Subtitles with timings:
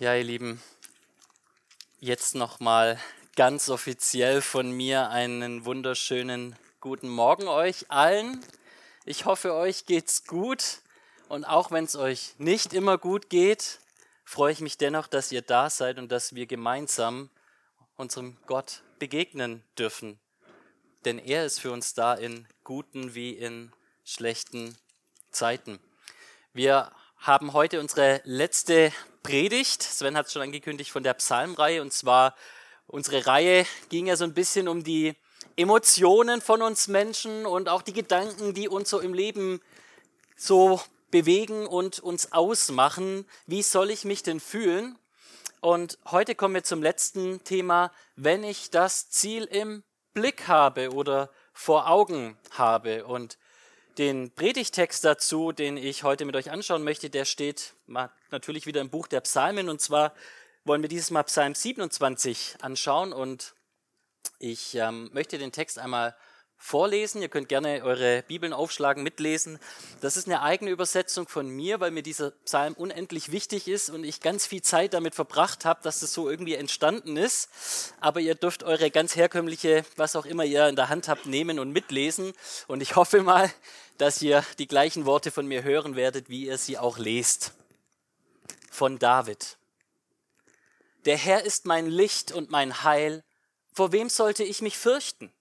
[0.00, 0.62] Ja, ihr Lieben,
[1.98, 2.98] jetzt nochmal
[3.36, 8.42] ganz offiziell von mir einen wunderschönen guten Morgen euch allen.
[9.04, 10.78] Ich hoffe, euch geht's gut
[11.28, 13.78] und auch wenn es euch nicht immer gut geht,
[14.24, 17.28] freue ich mich dennoch, dass ihr da seid und dass wir gemeinsam
[17.96, 20.18] unserem Gott begegnen dürfen.
[21.04, 23.70] Denn er ist für uns da in guten wie in
[24.06, 24.78] schlechten
[25.30, 25.78] Zeiten.
[26.54, 29.82] Wir haben heute unsere letzte Predigt.
[29.82, 31.82] Sven hat es schon angekündigt von der Psalmreihe.
[31.82, 32.34] Und zwar,
[32.86, 35.14] unsere Reihe ging ja so ein bisschen um die
[35.56, 39.60] Emotionen von uns Menschen und auch die Gedanken, die uns so im Leben
[40.36, 40.80] so
[41.10, 43.26] bewegen und uns ausmachen.
[43.46, 44.98] Wie soll ich mich denn fühlen?
[45.60, 49.82] Und heute kommen wir zum letzten Thema, wenn ich das Ziel im
[50.14, 53.04] Blick habe oder vor Augen habe.
[53.04, 53.36] Und
[53.98, 57.74] den Predigtext dazu, den ich heute mit euch anschauen möchte, der steht
[58.30, 59.68] natürlich wieder im Buch der Psalmen.
[59.68, 60.14] Und zwar
[60.64, 63.12] wollen wir dieses Mal Psalm 27 anschauen.
[63.12, 63.54] Und
[64.38, 66.16] ich ähm, möchte den Text einmal
[66.60, 67.22] vorlesen.
[67.22, 69.58] Ihr könnt gerne eure Bibeln aufschlagen, mitlesen.
[70.02, 74.04] Das ist eine eigene Übersetzung von mir, weil mir dieser Psalm unendlich wichtig ist und
[74.04, 77.48] ich ganz viel Zeit damit verbracht habe, dass das so irgendwie entstanden ist.
[78.00, 81.58] Aber ihr dürft eure ganz herkömmliche, was auch immer ihr in der Hand habt, nehmen
[81.58, 82.32] und mitlesen.
[82.68, 83.50] Und ich hoffe mal,
[83.96, 87.52] dass ihr die gleichen Worte von mir hören werdet, wie ihr sie auch lest.
[88.70, 89.56] Von David.
[91.06, 93.24] Der Herr ist mein Licht und mein Heil.
[93.72, 95.32] Vor wem sollte ich mich fürchten?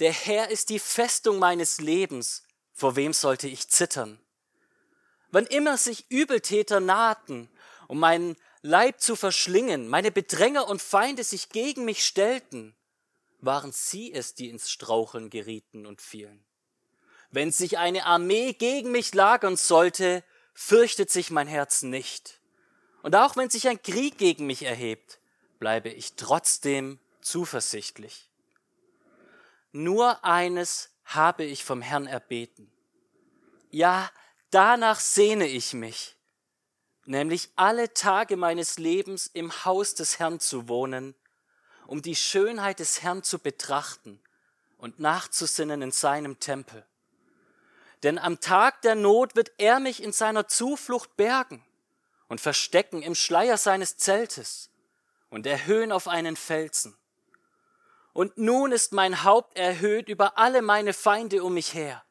[0.00, 2.42] Der Herr ist die Festung meines Lebens.
[2.72, 4.18] Vor wem sollte ich zittern?
[5.30, 7.48] Wann immer sich Übeltäter nahten,
[7.86, 12.74] um meinen Leib zu verschlingen, meine Bedränger und Feinde sich gegen mich stellten,
[13.40, 16.44] waren sie es, die ins Straucheln gerieten und fielen.
[17.30, 22.40] Wenn sich eine Armee gegen mich lagern sollte, fürchtet sich mein Herz nicht.
[23.02, 25.18] Und auch wenn sich ein Krieg gegen mich erhebt,
[25.58, 28.30] bleibe ich trotzdem zuversichtlich.
[29.76, 32.70] Nur eines habe ich vom Herrn erbeten.
[33.70, 34.08] Ja,
[34.50, 36.16] danach sehne ich mich,
[37.06, 41.16] nämlich alle Tage meines Lebens im Haus des Herrn zu wohnen,
[41.88, 44.22] um die Schönheit des Herrn zu betrachten
[44.78, 46.86] und nachzusinnen in seinem Tempel.
[48.04, 51.64] Denn am Tag der Not wird er mich in seiner Zuflucht bergen
[52.28, 54.70] und verstecken im Schleier seines Zeltes
[55.30, 56.96] und erhöhen auf einen Felsen.
[58.14, 62.02] Und nun ist mein Haupt erhöht über alle meine Feinde um mich her.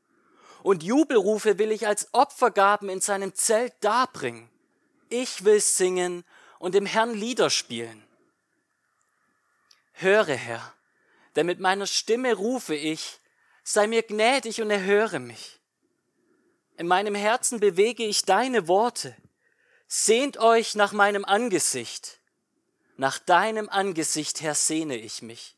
[0.62, 4.50] Und Jubelrufe will ich als Opfergaben in seinem Zelt darbringen.
[5.10, 6.26] Ich will singen
[6.60, 8.06] und dem Herrn Lieder spielen.
[9.94, 10.74] Höre, Herr,
[11.36, 13.20] denn mit meiner Stimme rufe ich,
[13.64, 15.60] sei mir gnädig und erhöre mich.
[16.76, 19.16] In meinem Herzen bewege ich deine Worte.
[19.88, 22.20] Sehnt euch nach meinem Angesicht.
[22.98, 25.56] Nach deinem Angesicht, Herr, sehne ich mich.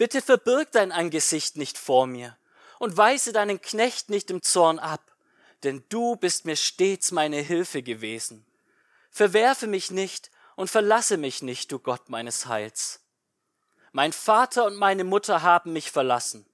[0.00, 2.38] Bitte verbirg dein Angesicht nicht vor mir
[2.78, 5.14] und weise deinen Knecht nicht im Zorn ab,
[5.62, 8.46] denn du bist mir stets meine Hilfe gewesen.
[9.10, 13.00] Verwerfe mich nicht und verlasse mich nicht, du Gott meines Heils.
[13.92, 16.46] Mein Vater und meine Mutter haben mich verlassen,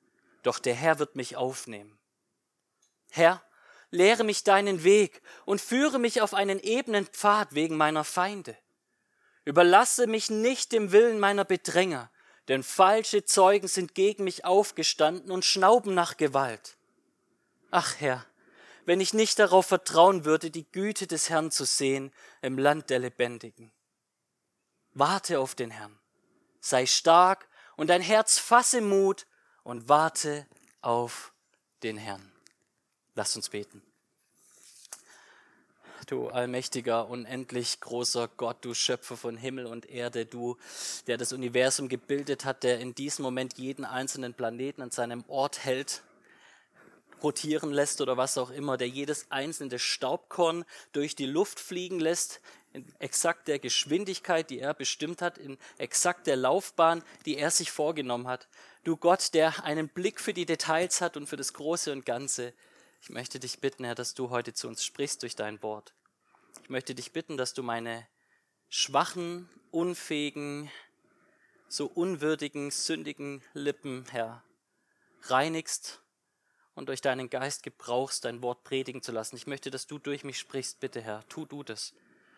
[0.42, 1.96] doch der Herr wird mich aufnehmen.
[3.12, 3.44] Herr,
[3.92, 8.58] lehre mich deinen Weg und führe mich auf einen ebenen Pfad wegen meiner Feinde.
[9.44, 12.10] Überlasse mich nicht dem Willen meiner Bedränger,
[12.48, 16.76] denn falsche Zeugen sind gegen mich aufgestanden und schnauben nach Gewalt.
[17.70, 18.24] Ach Herr,
[18.84, 22.12] wenn ich nicht darauf vertrauen würde, die Güte des Herrn zu sehen
[22.42, 23.72] im Land der Lebendigen.
[24.94, 25.98] Warte auf den Herrn,
[26.60, 29.26] sei stark und dein Herz fasse Mut
[29.64, 30.46] und warte
[30.80, 31.32] auf
[31.82, 32.32] den Herrn.
[33.14, 33.82] Lass uns beten
[36.06, 40.56] du allmächtiger, unendlich großer Gott, du Schöpfer von Himmel und Erde, du,
[41.06, 45.64] der das Universum gebildet hat, der in diesem Moment jeden einzelnen Planeten an seinem Ort
[45.64, 46.02] hält,
[47.22, 52.40] rotieren lässt oder was auch immer, der jedes einzelne Staubkorn durch die Luft fliegen lässt,
[52.72, 57.70] in exakt der Geschwindigkeit, die er bestimmt hat, in exakt der Laufbahn, die er sich
[57.70, 58.48] vorgenommen hat.
[58.84, 62.52] Du Gott, der einen Blick für die Details hat und für das Große und Ganze.
[63.06, 65.94] Ich möchte dich bitten, Herr, dass du heute zu uns sprichst durch dein Wort.
[66.64, 68.04] Ich möchte dich bitten, dass du meine
[68.68, 70.72] schwachen, unfähigen,
[71.68, 74.42] so unwürdigen, sündigen Lippen, Herr,
[75.22, 76.02] reinigst
[76.74, 79.36] und durch deinen Geist gebrauchst, dein Wort predigen zu lassen.
[79.36, 80.80] Ich möchte, dass du durch mich sprichst.
[80.80, 81.94] Bitte, Herr, tu du das.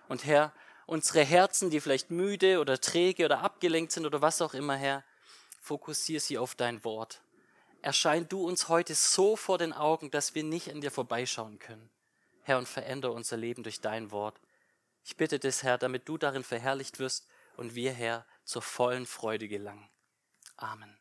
[0.06, 0.52] Und Herr,
[0.84, 5.02] unsere Herzen, die vielleicht müde oder träge oder abgelenkt sind oder was auch immer, Herr,
[5.62, 7.22] fokussiere sie auf dein Wort.
[7.82, 11.90] Erschein du uns heute so vor den Augen, dass wir nicht an dir vorbeischauen können.
[12.42, 14.40] Herr, und verändere unser Leben durch dein Wort.
[15.04, 17.26] Ich bitte des Herr, damit du darin verherrlicht wirst
[17.56, 19.88] und wir, Herr, zur vollen Freude gelangen.
[20.56, 20.98] Amen.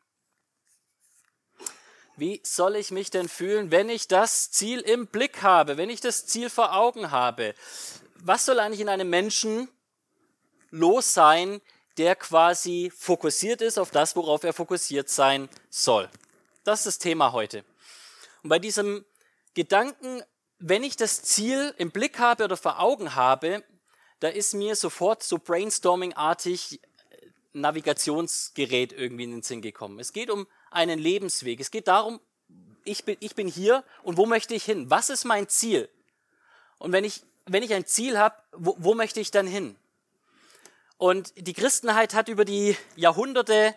[2.16, 6.00] Wie soll ich mich denn fühlen, wenn ich das Ziel im Blick habe, wenn ich
[6.00, 7.54] das Ziel vor Augen habe?
[8.16, 9.68] Was soll eigentlich in einem Menschen
[10.70, 11.60] los sein,
[11.96, 16.10] der quasi fokussiert ist auf das, worauf er fokussiert sein soll?
[16.68, 17.64] Das ist das Thema heute.
[18.42, 19.02] Und bei diesem
[19.54, 20.22] Gedanken,
[20.58, 23.64] wenn ich das Ziel im Blick habe oder vor Augen habe,
[24.20, 26.82] da ist mir sofort so brainstorming-artig
[27.54, 29.98] Navigationsgerät irgendwie in den Sinn gekommen.
[29.98, 31.58] Es geht um einen Lebensweg.
[31.58, 32.20] Es geht darum,
[32.84, 34.90] ich bin, ich bin hier und wo möchte ich hin?
[34.90, 35.88] Was ist mein Ziel?
[36.76, 39.74] Und wenn ich, wenn ich ein Ziel habe, wo, wo möchte ich dann hin?
[40.98, 43.74] Und die Christenheit hat über die Jahrhunderte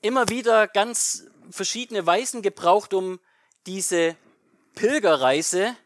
[0.00, 3.20] immer wieder ganz verschiedene Weisen gebraucht, um
[3.66, 4.16] diese
[4.74, 5.76] Pilgerreise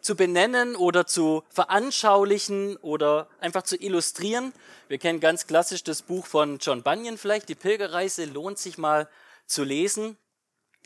[0.00, 4.52] zu benennen oder zu veranschaulichen oder einfach zu illustrieren.
[4.88, 9.08] Wir kennen ganz klassisch das Buch von John Bunyan vielleicht, die Pilgerreise lohnt sich mal
[9.46, 10.18] zu lesen.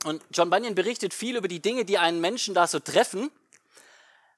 [0.04, 3.30] Und John Bunyan berichtet viel über die Dinge, die einen Menschen da so treffen.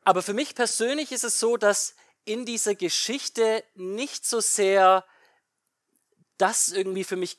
[0.02, 1.94] Aber für mich persönlich ist es so, dass
[2.24, 5.04] in dieser Geschichte nicht so sehr
[6.38, 7.38] das irgendwie für mich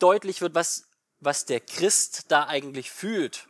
[0.00, 0.88] deutlich wird, was,
[1.20, 3.46] was der Christ da eigentlich fühlt.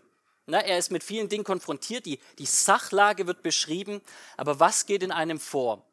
[0.47, 4.01] Na, er ist mit vielen Dingen konfrontiert, die, die Sachlage wird beschrieben,
[4.37, 5.87] aber was geht in einem vor?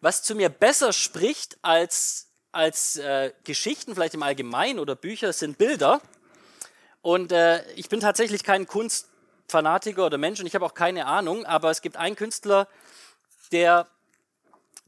[0.00, 5.58] Was zu mir besser spricht als, als äh, Geschichten, vielleicht im Allgemeinen oder Bücher, sind
[5.58, 6.00] Bilder.
[7.02, 11.44] Und äh, ich bin tatsächlich kein Kunstfanatiker oder Mensch und ich habe auch keine Ahnung,
[11.44, 12.68] aber es gibt einen Künstler,
[13.52, 13.88] der,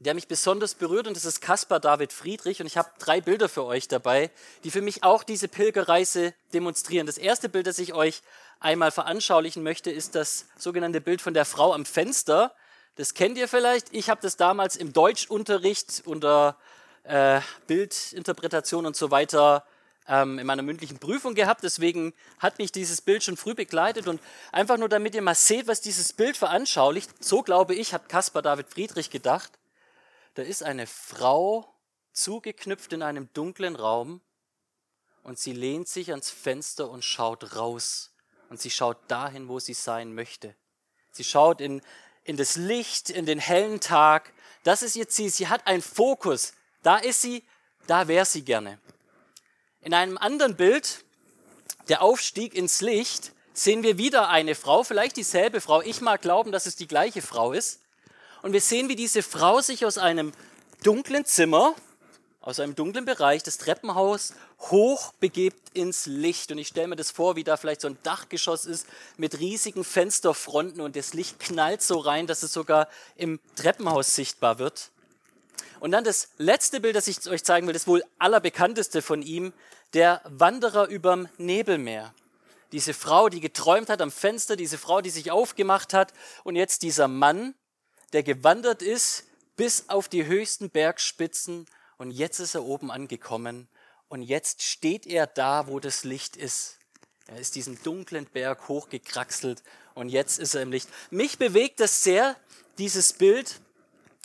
[0.05, 3.47] der mich besonders berührt und das ist Caspar David Friedrich und ich habe drei Bilder
[3.47, 4.31] für euch dabei,
[4.63, 7.05] die für mich auch diese Pilgerreise demonstrieren.
[7.05, 8.23] Das erste Bild, das ich euch
[8.59, 12.55] einmal veranschaulichen möchte, ist das sogenannte Bild von der Frau am Fenster.
[12.95, 13.93] Das kennt ihr vielleicht.
[13.93, 16.57] Ich habe das damals im Deutschunterricht unter
[17.03, 19.63] äh, Bildinterpretation und so weiter
[20.07, 21.63] ähm, in meiner mündlichen Prüfung gehabt.
[21.63, 24.19] Deswegen hat mich dieses Bild schon früh begleitet und
[24.51, 27.23] einfach nur damit ihr mal seht, was dieses Bild veranschaulicht.
[27.23, 29.51] So glaube ich, hat Caspar David Friedrich gedacht.
[30.33, 31.73] Da ist eine Frau
[32.13, 34.21] zugeknüpft in einem dunklen Raum
[35.23, 38.11] und sie lehnt sich ans Fenster und schaut raus.
[38.49, 40.55] Und sie schaut dahin, wo sie sein möchte.
[41.11, 41.81] Sie schaut in,
[42.23, 44.33] in das Licht, in den hellen Tag.
[44.63, 45.29] Das ist ihr Ziel.
[45.29, 46.53] Sie hat einen Fokus.
[46.83, 47.45] Da ist sie,
[47.87, 48.79] da wäre sie gerne.
[49.81, 51.03] In einem anderen Bild,
[51.87, 55.81] der Aufstieg ins Licht, sehen wir wieder eine Frau, vielleicht dieselbe Frau.
[55.81, 57.81] Ich mag glauben, dass es die gleiche Frau ist.
[58.41, 60.31] Und wir sehen, wie diese Frau sich aus einem
[60.83, 61.75] dunklen Zimmer,
[62.41, 66.51] aus einem dunklen Bereich des Treppenhaus hoch begibt ins Licht.
[66.51, 69.83] Und ich stelle mir das vor, wie da vielleicht so ein Dachgeschoss ist mit riesigen
[69.83, 74.89] Fensterfronten und das Licht knallt so rein, dass es sogar im Treppenhaus sichtbar wird.
[75.79, 79.53] Und dann das letzte Bild, das ich euch zeigen will, das wohl allerbekannteste von ihm,
[79.93, 82.13] der Wanderer überm Nebelmeer.
[82.71, 86.83] Diese Frau, die geträumt hat am Fenster, diese Frau, die sich aufgemacht hat und jetzt
[86.83, 87.53] dieser Mann,
[88.13, 89.25] der gewandert ist
[89.55, 91.65] bis auf die höchsten Bergspitzen
[91.97, 93.67] und jetzt ist er oben angekommen
[94.09, 96.77] und jetzt steht er da, wo das Licht ist.
[97.27, 99.63] Er ist diesen dunklen Berg hochgekraxelt
[99.93, 100.89] und jetzt ist er im Licht.
[101.11, 102.35] Mich bewegt das sehr,
[102.77, 103.61] dieses Bild,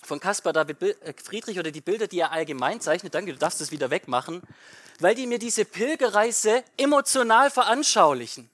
[0.03, 3.61] von Caspar David äh, Friedrich oder die Bilder, die er allgemein zeichnet, danke, du darfst
[3.61, 4.43] es wieder wegmachen,
[5.01, 8.49] weil die mir diese Pilgerreise emotional veranschaulichen.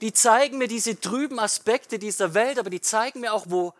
[0.00, 3.72] Die zeigen mir diese trüben Aspekte dieser Welt, aber die zeigen mir auch, wo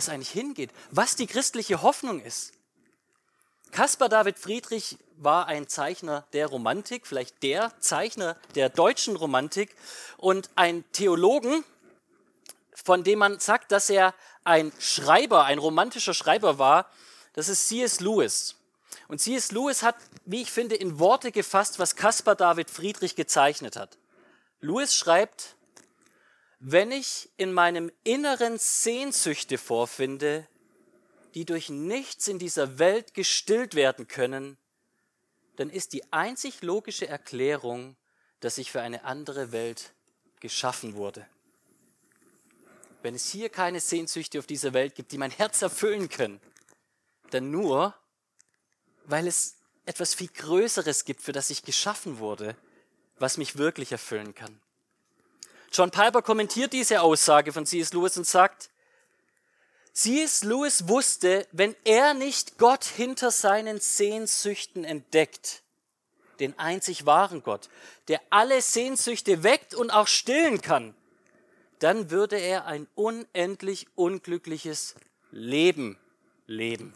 [0.00, 2.52] es eigentlich hingeht, was die christliche Hoffnung ist.
[3.70, 9.76] Caspar David Friedrich war ein Zeichner der Romantik, vielleicht der Zeichner der deutschen Romantik
[10.16, 11.64] und ein Theologen,
[12.74, 14.14] von dem man sagt, dass er
[14.44, 16.90] ein Schreiber, ein romantischer Schreiber war,
[17.34, 18.00] das ist C.S.
[18.00, 18.56] Lewis.
[19.06, 19.52] Und C.S.
[19.52, 23.98] Lewis hat, wie ich finde, in Worte gefasst, was Caspar David Friedrich gezeichnet hat.
[24.60, 25.56] Lewis schreibt,
[26.60, 30.46] wenn ich in meinem Inneren Sehnsüchte vorfinde,
[31.34, 34.56] die durch nichts in dieser Welt gestillt werden können,
[35.56, 37.96] dann ist die einzig logische Erklärung,
[38.40, 39.92] dass ich für eine andere Welt
[40.40, 41.26] geschaffen wurde
[43.02, 46.40] wenn es hier keine Sehnsüchte auf dieser Welt gibt, die mein Herz erfüllen können,
[47.30, 47.94] dann nur,
[49.04, 52.56] weil es etwas viel Größeres gibt, für das ich geschaffen wurde,
[53.18, 54.60] was mich wirklich erfüllen kann.
[55.72, 57.92] John Piper kommentiert diese Aussage von C.S.
[57.92, 58.70] Lewis und sagt,
[59.92, 60.44] C.S.
[60.44, 65.62] Lewis wusste, wenn er nicht Gott hinter seinen Sehnsüchten entdeckt,
[66.40, 67.68] den einzig wahren Gott,
[68.08, 70.94] der alle Sehnsüchte weckt und auch stillen kann,
[71.78, 74.96] dann würde er ein unendlich unglückliches
[75.30, 75.98] Leben
[76.46, 76.94] leben.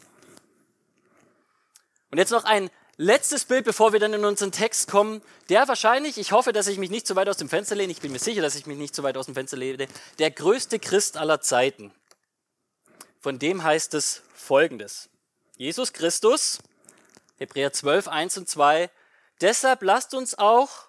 [2.11, 5.23] Und jetzt noch ein letztes Bild, bevor wir dann in unseren Text kommen.
[5.49, 8.01] Der wahrscheinlich, ich hoffe, dass ich mich nicht zu weit aus dem Fenster lehne, ich
[8.01, 10.79] bin mir sicher, dass ich mich nicht zu weit aus dem Fenster lehne, der größte
[10.79, 11.93] Christ aller Zeiten.
[13.21, 15.09] Von dem heißt es folgendes.
[15.57, 16.59] Jesus Christus,
[17.39, 18.91] Hebräer 12, 1 und 2.
[19.41, 20.89] Deshalb lasst uns auch,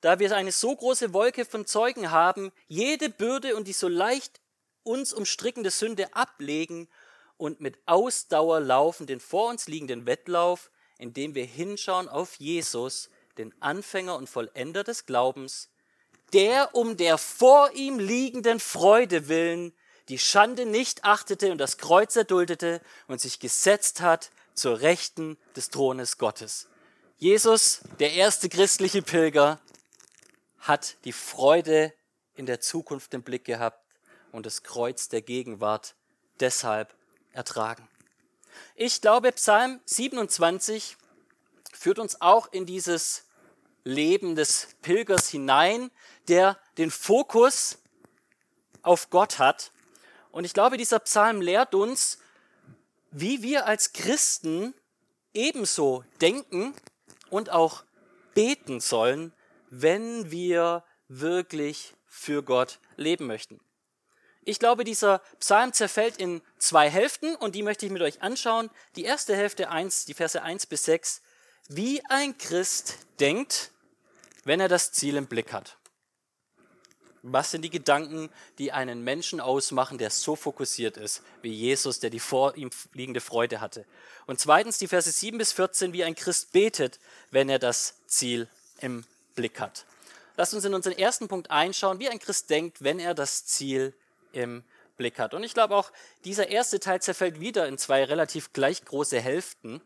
[0.00, 4.40] da wir eine so große Wolke von Zeugen haben, jede Bürde und die so leicht
[4.82, 6.88] uns umstrickende Sünde ablegen
[7.36, 10.70] und mit Ausdauer laufen den vor uns liegenden Wettlauf,
[11.00, 15.70] indem wir hinschauen auf Jesus, den Anfänger und Vollender des Glaubens,
[16.32, 19.72] der um der vor ihm liegenden Freude willen
[20.08, 25.70] die Schande nicht achtete und das Kreuz erduldete und sich gesetzt hat zur Rechten des
[25.70, 26.68] Thrones Gottes.
[27.16, 29.60] Jesus, der erste christliche Pilger,
[30.58, 31.94] hat die Freude
[32.34, 33.80] in der Zukunft im Blick gehabt
[34.32, 35.94] und das Kreuz der Gegenwart
[36.40, 36.92] deshalb
[37.32, 37.88] ertragen.
[38.74, 40.96] Ich glaube, Psalm 27
[41.72, 43.26] führt uns auch in dieses
[43.84, 45.90] Leben des Pilgers hinein,
[46.28, 47.78] der den Fokus
[48.82, 49.72] auf Gott hat.
[50.30, 52.18] Und ich glaube, dieser Psalm lehrt uns,
[53.10, 54.74] wie wir als Christen
[55.34, 56.74] ebenso denken
[57.30, 57.84] und auch
[58.34, 59.32] beten sollen,
[59.70, 63.60] wenn wir wirklich für Gott leben möchten.
[64.42, 68.70] Ich glaube, dieser Psalm zerfällt in zwei Hälften und die möchte ich mit euch anschauen.
[68.96, 71.20] Die erste Hälfte 1, die Verse 1 bis 6,
[71.68, 73.70] wie ein Christ denkt,
[74.44, 75.76] wenn er das Ziel im Blick hat.
[77.22, 82.08] Was sind die Gedanken, die einen Menschen ausmachen, der so fokussiert ist wie Jesus, der
[82.08, 83.84] die vor ihm liegende Freude hatte?
[84.26, 86.98] Und zweitens die Verse 7 bis 14, wie ein Christ betet,
[87.30, 88.48] wenn er das Ziel
[88.80, 89.04] im
[89.34, 89.84] Blick hat.
[90.38, 93.92] Lasst uns in unseren ersten Punkt einschauen, wie ein Christ denkt, wenn er das Ziel
[94.32, 94.64] im
[94.96, 95.34] Blick hat.
[95.34, 95.92] Und ich glaube auch,
[96.24, 99.80] dieser erste Teil zerfällt wieder in zwei relativ gleich große Hälften.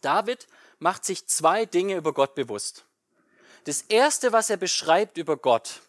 [0.00, 0.46] David
[0.78, 2.84] macht sich zwei Dinge über Gott bewusst.
[3.64, 5.82] Das erste, was er beschreibt über Gott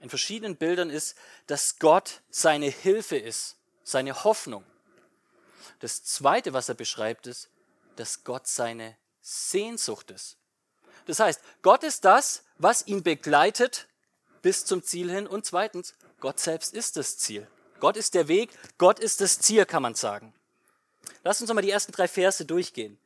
[0.00, 4.64] in verschiedenen Bildern, ist, dass Gott seine Hilfe ist, seine Hoffnung.
[5.78, 7.50] Das zweite, was er beschreibt, ist,
[7.96, 10.38] dass Gott seine Sehnsucht ist.
[11.06, 13.86] Das heißt, Gott ist das, was ihn begleitet
[14.42, 15.26] bis zum Ziel hin.
[15.26, 17.48] Und zweitens, Gott selbst ist das Ziel.
[17.80, 20.34] Gott ist der Weg, Gott ist das Ziel, kann man sagen.
[21.24, 22.98] Lass uns nochmal die ersten drei Verse durchgehen.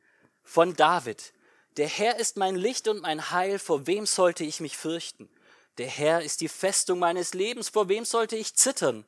[0.43, 1.33] Von David.
[1.77, 5.29] Der Herr ist mein Licht und mein Heil, vor wem sollte ich mich fürchten?
[5.77, 9.05] Der Herr ist die Festung meines Lebens, vor wem sollte ich zittern?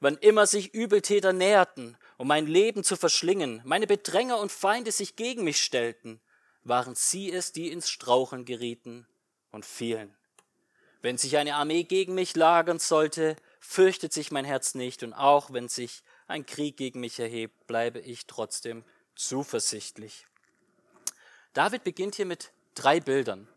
[0.00, 5.16] Wann immer sich Übeltäter näherten, um mein Leben zu verschlingen, meine Bedränger und Feinde sich
[5.16, 6.20] gegen mich stellten,
[6.62, 9.06] waren sie es, die ins Straucheln gerieten
[9.50, 10.16] und fielen.
[11.02, 15.52] Wenn sich eine Armee gegen mich lagern sollte, fürchtet sich mein Herz nicht, und auch
[15.52, 20.26] wenn sich ein Krieg gegen mich erhebt, bleibe ich trotzdem zuversichtlich.
[21.52, 23.48] David beginnt hier mit drei Bildern.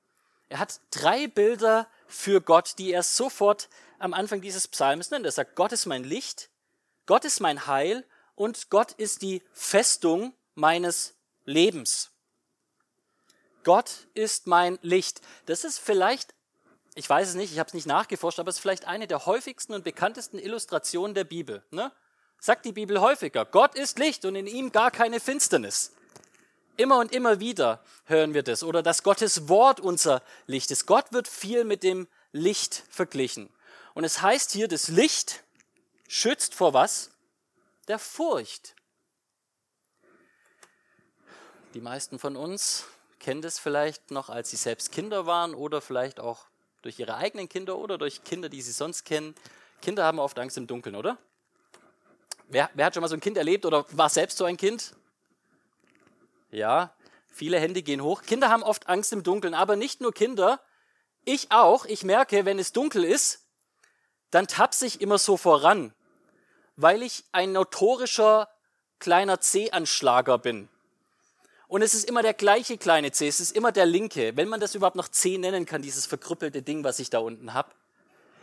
[0.49, 3.69] Er hat drei Bilder für Gott, die er sofort
[3.99, 5.25] am Anfang dieses Psalms nennt.
[5.25, 6.49] Er sagt, Gott ist mein Licht,
[7.05, 12.11] Gott ist mein Heil und Gott ist die Festung meines Lebens.
[13.63, 15.21] Gott ist mein Licht.
[15.45, 16.33] Das ist vielleicht
[16.95, 19.25] ich weiß es nicht, ich habe es nicht nachgeforscht, aber es ist vielleicht eine der
[19.25, 21.63] häufigsten und bekanntesten Illustrationen der Bibel.
[21.71, 21.91] Ne?
[22.39, 25.93] Sagt die Bibel häufiger, Gott ist Licht und in ihm gar keine Finsternis.
[26.75, 28.63] Immer und immer wieder hören wir das.
[28.63, 30.85] Oder dass Gottes Wort unser Licht ist.
[30.85, 33.49] Gott wird viel mit dem Licht verglichen.
[33.93, 35.43] Und es heißt hier, das Licht
[36.07, 37.11] schützt vor was?
[37.87, 38.75] Der Furcht.
[41.73, 42.85] Die meisten von uns
[43.19, 46.45] kennen das vielleicht noch, als sie selbst Kinder waren oder vielleicht auch
[46.83, 49.33] durch ihre eigenen Kinder oder durch Kinder, die sie sonst kennen.
[49.81, 51.17] Kinder haben oft Angst im Dunkeln, oder?
[52.49, 54.95] Wer, wer hat schon mal so ein Kind erlebt oder war selbst so ein Kind?
[56.51, 56.93] Ja,
[57.31, 58.21] viele Hände gehen hoch.
[58.21, 60.61] Kinder haben oft Angst im Dunkeln, aber nicht nur Kinder.
[61.25, 61.85] Ich auch.
[61.85, 63.47] Ich merke, wenn es dunkel ist,
[64.29, 65.93] dann tapse ich immer so voran,
[66.75, 68.49] weil ich ein notorischer
[68.99, 70.69] kleiner C-Anschlager bin.
[71.73, 74.59] Und es ist immer der gleiche kleine C, es ist immer der linke, wenn man
[74.59, 77.71] das überhaupt noch C nennen kann, dieses verkrüppelte Ding, was ich da unten habe.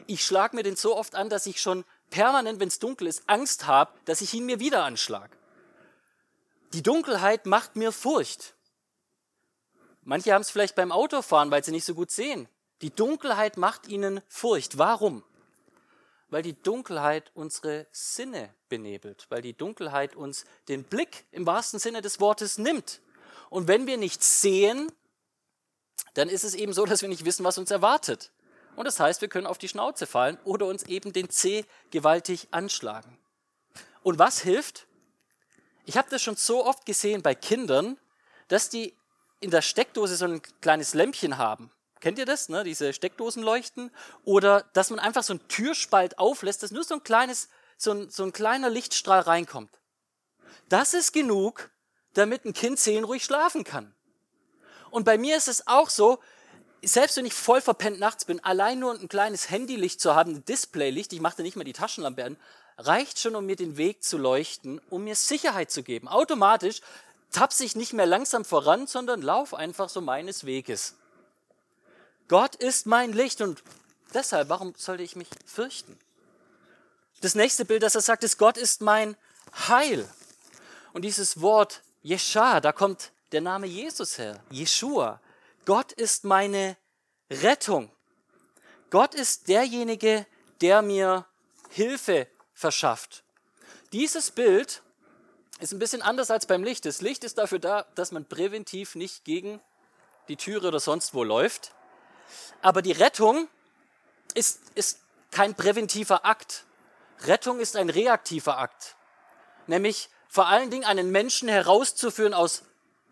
[0.08, 3.22] Ich schlage mir den so oft an, dass ich schon permanent, wenn es dunkel ist,
[3.28, 5.30] Angst habe, dass ich ihn mir wieder anschlag.
[6.72, 8.56] Die Dunkelheit macht mir Furcht.
[10.02, 12.48] Manche haben es vielleicht beim Autofahren, weil sie nicht so gut sehen.
[12.82, 14.76] Die Dunkelheit macht ihnen Furcht.
[14.76, 15.22] Warum?
[16.30, 22.02] Weil die Dunkelheit unsere Sinne benebelt, weil die Dunkelheit uns den Blick im wahrsten Sinne
[22.02, 23.00] des Wortes nimmt.
[23.50, 24.90] Und wenn wir nichts sehen,
[26.14, 28.30] dann ist es eben so, dass wir nicht wissen, was uns erwartet.
[28.76, 32.48] Und das heißt, wir können auf die Schnauze fallen oder uns eben den C gewaltig
[32.52, 33.18] anschlagen.
[34.02, 34.86] Und was hilft?
[35.84, 37.98] Ich habe das schon so oft gesehen bei Kindern,
[38.48, 38.96] dass die
[39.40, 41.70] in der Steckdose so ein kleines Lämpchen haben.
[42.00, 42.64] Kennt ihr das, ne?
[42.64, 43.90] diese Steckdosenleuchten?
[44.24, 48.10] Oder dass man einfach so einen Türspalt auflässt, dass nur so ein kleines, so ein,
[48.10, 49.70] so ein kleiner Lichtstrahl reinkommt.
[50.68, 51.70] Das ist genug,
[52.14, 53.94] damit ein Kind seelenruhig schlafen kann.
[54.90, 56.18] Und bei mir ist es auch so,
[56.82, 60.44] selbst wenn ich voll verpennt nachts bin, allein nur ein kleines Handylicht zu haben, ein
[60.44, 62.36] Displaylicht, ich mache da nicht mehr die Taschenlampe an,
[62.78, 66.08] reicht schon, um mir den Weg zu leuchten, um mir Sicherheit zu geben.
[66.08, 66.80] Automatisch
[67.30, 70.96] tapse ich nicht mehr langsam voran, sondern lauf einfach so meines Weges.
[72.28, 73.62] Gott ist mein Licht und
[74.14, 75.98] deshalb, warum sollte ich mich fürchten?
[77.20, 79.16] Das nächste Bild, das er sagt, ist, Gott ist mein
[79.68, 80.08] Heil.
[80.92, 85.20] Und dieses Wort Jescha, da kommt der Name Jesus her, Jeshua.
[85.66, 86.76] Gott ist meine
[87.30, 87.92] Rettung.
[88.90, 90.26] Gott ist derjenige,
[90.60, 91.26] der mir
[91.70, 93.22] Hilfe verschafft.
[93.92, 94.82] Dieses Bild
[95.60, 96.86] ist ein bisschen anders als beim Licht.
[96.86, 99.60] Das Licht ist dafür da, dass man präventiv nicht gegen
[100.28, 101.72] die Türe oder sonst wo läuft.
[102.62, 103.48] Aber die Rettung
[104.34, 106.64] ist, ist kein präventiver Akt.
[107.22, 108.96] Rettung ist ein reaktiver Akt.
[109.66, 112.62] Nämlich vor allen Dingen einen Menschen herauszuführen aus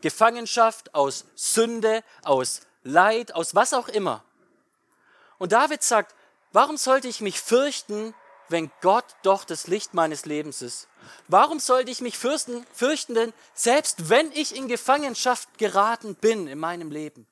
[0.00, 4.24] Gefangenschaft, aus Sünde, aus Leid, aus was auch immer.
[5.38, 6.14] Und David sagt,
[6.52, 8.14] warum sollte ich mich fürchten,
[8.48, 10.86] wenn Gott doch das Licht meines Lebens ist?
[11.26, 16.58] Warum sollte ich mich fürchten, fürchten denn, selbst wenn ich in Gefangenschaft geraten bin in
[16.60, 17.26] meinem Leben?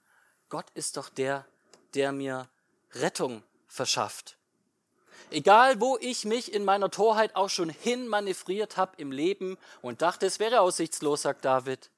[0.49, 1.47] Gott ist doch der,
[1.95, 2.49] der mir
[2.93, 4.36] Rettung verschafft.
[5.31, 10.27] Egal, wo ich mich in meiner Torheit auch schon hinmanövriert habe im Leben und dachte,
[10.27, 11.91] es wäre aussichtslos, sagt David,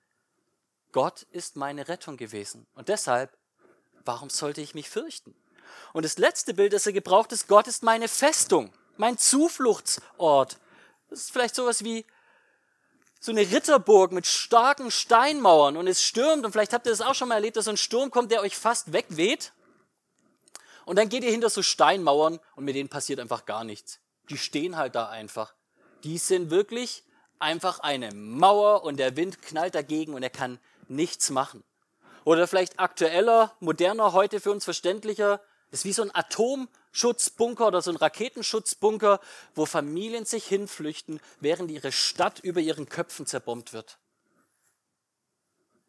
[0.93, 2.67] Gott ist meine Rettung gewesen.
[2.75, 3.37] Und deshalb,
[4.05, 5.35] warum sollte ich mich fürchten?
[5.93, 10.59] Und das letzte Bild, das er gebraucht ist, Gott ist meine Festung, mein Zufluchtsort.
[11.11, 12.07] Das ist vielleicht sowas wie
[13.21, 17.15] so eine Ritterburg mit starken Steinmauern und es stürmt und vielleicht habt ihr das auch
[17.15, 19.53] schon mal erlebt, dass so ein Sturm kommt, der euch fast wegweht.
[20.89, 24.01] Und dann geht ihr hinter so Steinmauern und mit denen passiert einfach gar nichts.
[24.31, 25.53] Die stehen halt da einfach.
[26.03, 27.05] Die sind wirklich
[27.39, 31.63] einfach eine Mauer und der Wind knallt dagegen und er kann nichts machen.
[32.25, 37.91] Oder vielleicht aktueller, moderner, heute für uns verständlicher, ist wie so ein Atomschutzbunker oder so
[37.91, 39.21] ein Raketenschutzbunker,
[39.55, 43.99] wo Familien sich hinflüchten, während ihre Stadt über ihren Köpfen zerbombt wird.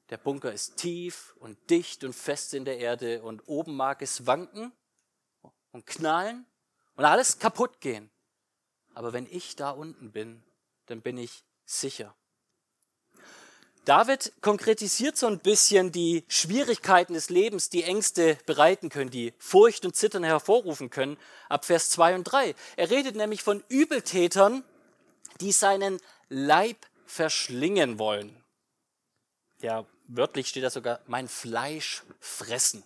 [0.10, 4.28] Der Bunker ist tief und dicht und fest in der Erde und oben mag es
[4.28, 4.74] wanken
[5.72, 6.46] und knallen
[6.96, 8.10] und alles kaputt gehen.
[8.94, 10.44] Aber wenn ich da unten bin,
[10.88, 12.16] dann bin ich sicher.
[13.86, 19.86] David konkretisiert so ein bisschen die Schwierigkeiten des Lebens, die Ängste bereiten können, die Furcht
[19.86, 22.54] und Zittern hervorrufen können, ab Vers 2 und 3.
[22.76, 24.64] Er redet nämlich von Übeltätern,
[25.40, 28.44] die seinen Leib verschlingen wollen.
[29.62, 32.84] Ja, wörtlich steht da sogar, mein Fleisch fressen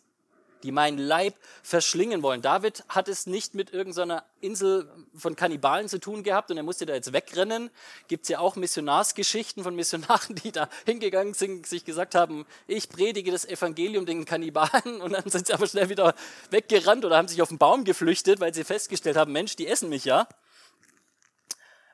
[0.64, 2.42] die meinen Leib verschlingen wollen.
[2.42, 6.86] David hat es nicht mit irgendeiner Insel von Kannibalen zu tun gehabt und er musste
[6.86, 7.70] da jetzt wegrennen.
[8.08, 12.90] Gibt es ja auch Missionarsgeschichten von Missionaren, die da hingegangen sind, sich gesagt haben, ich
[12.90, 16.16] predige das Evangelium den Kannibalen und dann sind sie aber schnell wieder
[16.50, 19.90] weggerannt oder haben sich auf den Baum geflüchtet, weil sie festgestellt haben, Mensch, die essen
[19.90, 20.28] mich ja.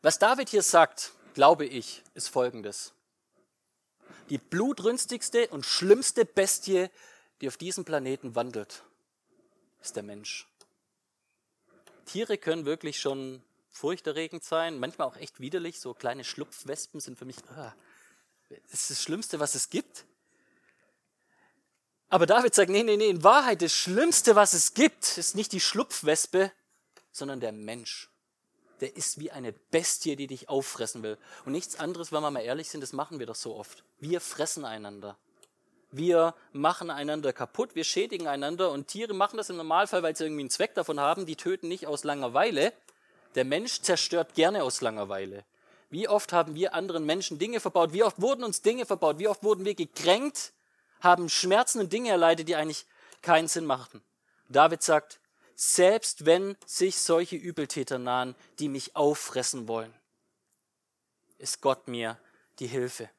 [0.02, 2.94] Was David hier sagt, glaube ich, ist folgendes.
[4.30, 6.90] Die blutrünstigste und schlimmste Bestie,
[7.42, 8.84] die auf diesem Planeten wandelt,
[9.82, 10.48] ist der Mensch.
[12.06, 15.80] Tiere können wirklich schon furchterregend sein, manchmal auch echt widerlich.
[15.80, 17.74] So kleine Schlupfwespen sind für mich ah,
[18.50, 20.06] das, ist das Schlimmste, was es gibt.
[22.10, 25.52] Aber David sagt, nee, nee, nee, in Wahrheit das Schlimmste, was es gibt, ist nicht
[25.52, 26.52] die Schlupfwespe,
[27.12, 28.10] sondern der Mensch.
[28.82, 31.18] Der ist wie eine Bestie, die dich auffressen will.
[31.46, 33.84] Und nichts anderes, wenn wir mal ehrlich sind, das machen wir doch so oft.
[34.00, 35.18] Wir fressen einander.
[35.92, 40.26] Wir machen einander kaputt, wir schädigen einander und Tiere machen das im Normalfall, weil sie
[40.26, 41.26] irgendwie einen Zweck davon haben.
[41.26, 42.74] Die töten nicht aus Langeweile.
[43.36, 45.46] Der Mensch zerstört gerne aus Langeweile.
[45.90, 47.94] Wie oft haben wir anderen Menschen Dinge verbaut?
[47.94, 49.18] Wie oft wurden uns Dinge verbaut?
[49.18, 50.54] Wie oft wurden wir gekränkt?
[51.02, 52.86] Haben Schmerzen und Dinge erleidet, die eigentlich
[53.22, 54.04] keinen Sinn machten?
[54.50, 55.20] David sagt,
[55.56, 59.94] selbst wenn sich solche Übeltäter nahen, die mich auffressen wollen,
[61.38, 62.18] ist Gott mir
[62.60, 63.10] die Hilfe.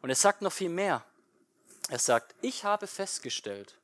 [0.00, 1.04] Und er sagt noch viel mehr.
[1.88, 3.78] Er sagt, ich habe festgestellt,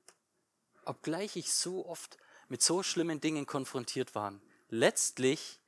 [0.85, 4.39] obgleich ich so oft mit so schlimmen Dingen konfrontiert war,
[4.69, 5.59] letztlich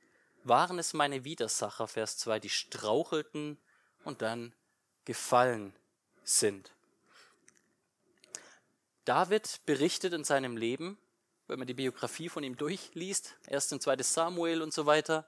[0.43, 3.57] waren es meine Widersacher, Vers 2, die strauchelten
[4.03, 4.53] und dann
[5.05, 5.73] gefallen
[6.23, 6.71] sind.
[9.03, 10.99] David berichtet in seinem Leben,
[11.47, 15.27] wenn man die Biografie von ihm durchliest, erst und zweites Samuel und so weiter,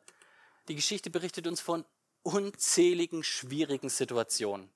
[0.68, 1.86] die Geschichte berichtet uns von
[2.22, 4.70] unzähligen schwierigen Situationen.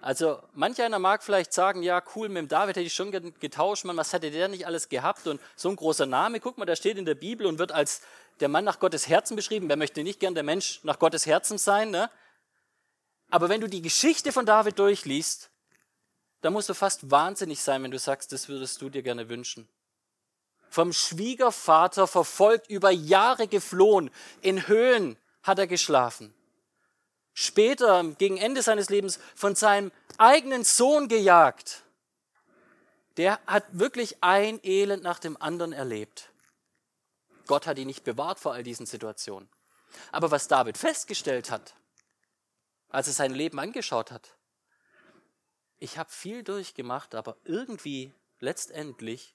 [0.00, 3.84] Also manch einer mag vielleicht sagen, ja cool, mit dem David hätte ich schon getauscht,
[3.84, 6.76] man, was hätte der nicht alles gehabt und so ein großer Name, guck mal, der
[6.76, 8.02] steht in der Bibel und wird als
[8.40, 9.68] der Mann nach Gottes Herzen beschrieben.
[9.68, 11.90] Wer möchte nicht gern der Mensch nach Gottes Herzen sein?
[11.90, 12.10] Ne?
[13.30, 15.50] Aber wenn du die Geschichte von David durchliest,
[16.42, 19.68] dann musst du fast wahnsinnig sein, wenn du sagst, das würdest du dir gerne wünschen.
[20.68, 24.10] Vom Schwiegervater verfolgt, über Jahre geflohen,
[24.42, 26.34] in Höhlen hat er geschlafen.
[27.38, 31.82] Später, gegen Ende seines Lebens, von seinem eigenen Sohn gejagt.
[33.18, 36.30] Der hat wirklich ein Elend nach dem anderen erlebt.
[37.46, 39.50] Gott hat ihn nicht bewahrt vor all diesen Situationen.
[40.12, 41.74] Aber was David festgestellt hat,
[42.88, 44.34] als er sein Leben angeschaut hat,
[45.78, 49.34] ich habe viel durchgemacht, aber irgendwie letztendlich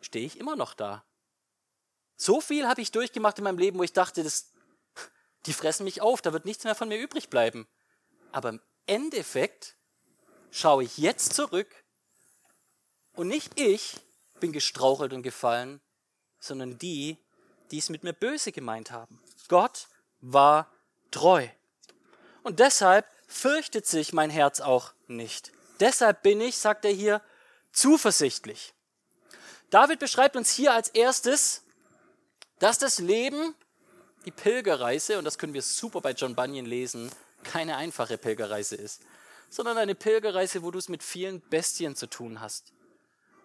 [0.00, 1.04] stehe ich immer noch da.
[2.16, 4.52] So viel habe ich durchgemacht in meinem Leben, wo ich dachte, das,
[5.46, 7.66] die fressen mich auf, da wird nichts mehr von mir übrig bleiben.
[8.32, 9.76] Aber im Endeffekt
[10.50, 11.68] schaue ich jetzt zurück
[13.14, 13.96] und nicht ich
[14.40, 15.80] bin gestrauchelt und gefallen,
[16.38, 17.18] sondern die,
[17.70, 19.22] die es mit mir böse gemeint haben.
[19.48, 19.88] Gott
[20.20, 20.70] war
[21.10, 21.48] treu.
[22.42, 25.52] Und deshalb fürchtet sich mein Herz auch nicht.
[25.80, 27.22] Deshalb bin ich, sagt er hier,
[27.72, 28.72] zuversichtlich.
[29.70, 31.64] David beschreibt uns hier als erstes,
[32.58, 33.54] dass das Leben,
[34.26, 37.10] die Pilgerreise, und das können wir super bei John Bunyan lesen,
[37.44, 39.02] keine einfache Pilgerreise ist,
[39.48, 42.72] sondern eine Pilgerreise, wo du es mit vielen Bestien zu tun hast.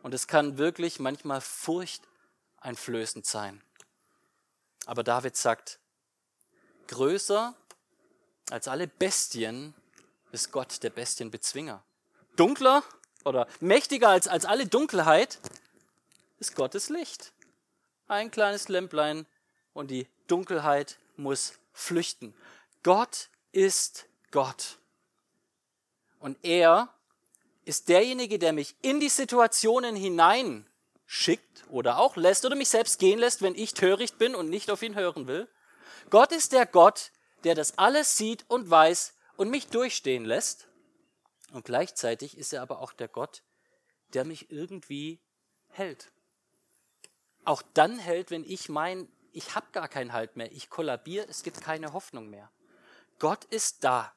[0.01, 3.61] Und es kann wirklich manchmal furchteinflößend sein.
[4.87, 5.79] Aber David sagt,
[6.87, 7.55] größer
[8.49, 9.75] als alle Bestien
[10.31, 11.83] ist Gott der Bestienbezwinger.
[12.35, 12.83] Dunkler
[13.23, 15.39] oder mächtiger als, als alle Dunkelheit
[16.39, 17.33] ist Gottes Licht.
[18.07, 19.27] Ein kleines Lämplein
[19.73, 22.33] und die Dunkelheit muss flüchten.
[22.83, 24.79] Gott ist Gott.
[26.19, 26.93] Und er
[27.65, 30.65] ist derjenige, der mich in die Situationen hinein
[31.05, 34.69] schickt oder auch lässt oder mich selbst gehen lässt, wenn ich töricht bin und nicht
[34.71, 35.47] auf ihn hören will.
[36.09, 37.11] Gott ist der Gott,
[37.43, 40.67] der das alles sieht und weiß und mich durchstehen lässt.
[41.51, 43.43] Und gleichzeitig ist er aber auch der Gott,
[44.13, 45.19] der mich irgendwie
[45.69, 46.11] hält
[47.45, 51.43] auch dann hält, wenn ich meine, ich habe gar keinen Halt mehr, ich kollabiere, es
[51.43, 52.51] gibt keine Hoffnung mehr.
[53.19, 54.13] Gott ist da.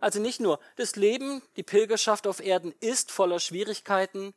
[0.00, 4.34] Also nicht nur das Leben, die Pilgerschaft auf Erden ist voller Schwierigkeiten,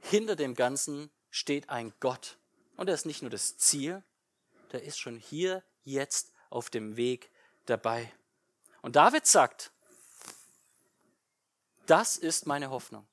[0.00, 2.38] hinter dem Ganzen steht ein Gott.
[2.76, 4.02] Und er ist nicht nur das Ziel,
[4.72, 7.30] der ist schon hier, jetzt auf dem Weg
[7.66, 8.12] dabei.
[8.82, 9.72] Und David sagt,
[11.86, 13.06] das ist meine Hoffnung.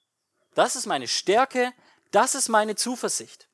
[0.54, 1.74] Das ist meine Stärke,
[2.12, 3.48] das ist meine Zuversicht.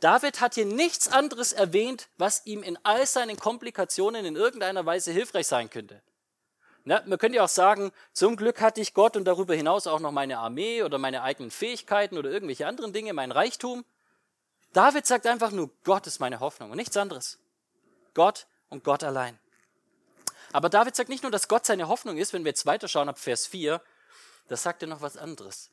[0.00, 5.12] David hat hier nichts anderes erwähnt, was ihm in all seinen Komplikationen in irgendeiner Weise
[5.12, 6.02] hilfreich sein könnte.
[6.84, 10.00] Na, man könnte ja auch sagen, zum Glück hatte ich Gott und darüber hinaus auch
[10.00, 13.84] noch meine Armee oder meine eigenen Fähigkeiten oder irgendwelche anderen Dinge, mein Reichtum.
[14.72, 17.38] David sagt einfach nur, Gott ist meine Hoffnung und nichts anderes.
[18.14, 19.38] Gott und Gott allein.
[20.52, 23.18] Aber David sagt nicht nur, dass Gott seine Hoffnung ist, wenn wir jetzt weiterschauen ab
[23.18, 23.82] Vers 4,
[24.48, 25.70] das sagt er noch was anderes.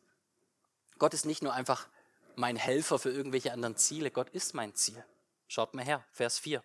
[0.99, 1.87] Gott ist nicht nur einfach
[2.38, 4.12] mein Helfer für irgendwelche anderen Ziele.
[4.12, 5.04] Gott ist mein Ziel.
[5.47, 6.63] Schaut mal her, Vers 4.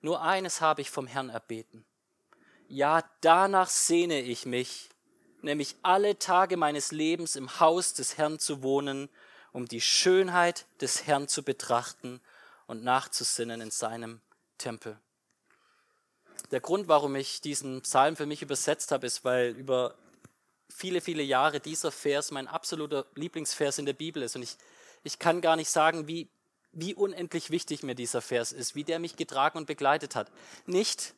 [0.00, 1.84] Nur eines habe ich vom Herrn erbeten.
[2.68, 4.88] Ja, danach sehne ich mich,
[5.42, 9.08] nämlich alle Tage meines Lebens im Haus des Herrn zu wohnen,
[9.52, 12.20] um die Schönheit des Herrn zu betrachten
[12.66, 14.20] und nachzusinnen in seinem
[14.56, 14.98] Tempel.
[16.50, 19.94] Der Grund, warum ich diesen Psalm für mich übersetzt habe, ist, weil über
[20.68, 24.36] viele, viele Jahre dieser Vers mein absoluter Lieblingsvers in der Bibel ist.
[24.36, 24.56] Und ich,
[25.02, 26.28] ich kann gar nicht sagen, wie,
[26.72, 30.30] wie unendlich wichtig mir dieser Vers ist, wie der mich getragen und begleitet hat.
[30.66, 31.14] Nicht,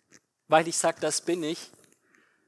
[0.48, 1.70] weil ich sage, das bin ich,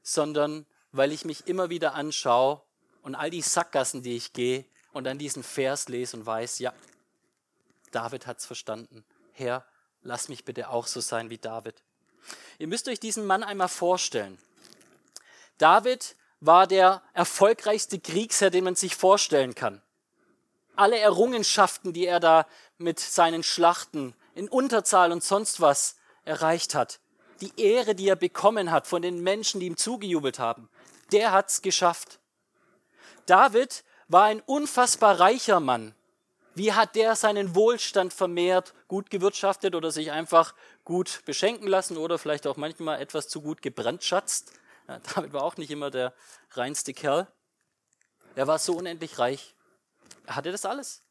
[0.01, 2.61] sondern weil ich mich immer wieder anschaue
[3.01, 6.73] und all die Sackgassen, die ich gehe und dann diesen Vers lese und weiß, ja,
[7.91, 9.03] David hat es verstanden.
[9.33, 9.65] Herr,
[10.01, 11.83] lass mich bitte auch so sein wie David.
[12.59, 14.37] Ihr müsst euch diesen Mann einmal vorstellen.
[15.57, 19.81] David war der erfolgreichste Kriegsherr, den man sich vorstellen kann.
[20.75, 22.45] Alle Errungenschaften, die er da
[22.77, 26.99] mit seinen Schlachten in Unterzahl und sonst was erreicht hat,
[27.39, 30.69] die Ehre, die er bekommen hat von den Menschen, die ihm zugejubelt haben,
[31.13, 32.19] der hat's geschafft.
[33.25, 35.95] David war ein unfassbar reicher Mann.
[36.55, 40.53] Wie hat der seinen Wohlstand vermehrt, gut gewirtschaftet oder sich einfach
[40.83, 44.51] gut beschenken lassen oder vielleicht auch manchmal etwas zu gut gebrandschatzt?
[45.15, 46.13] David war auch nicht immer der
[46.51, 47.27] reinste Kerl.
[48.35, 49.53] Er war so unendlich reich.
[50.25, 51.03] Er hatte das alles.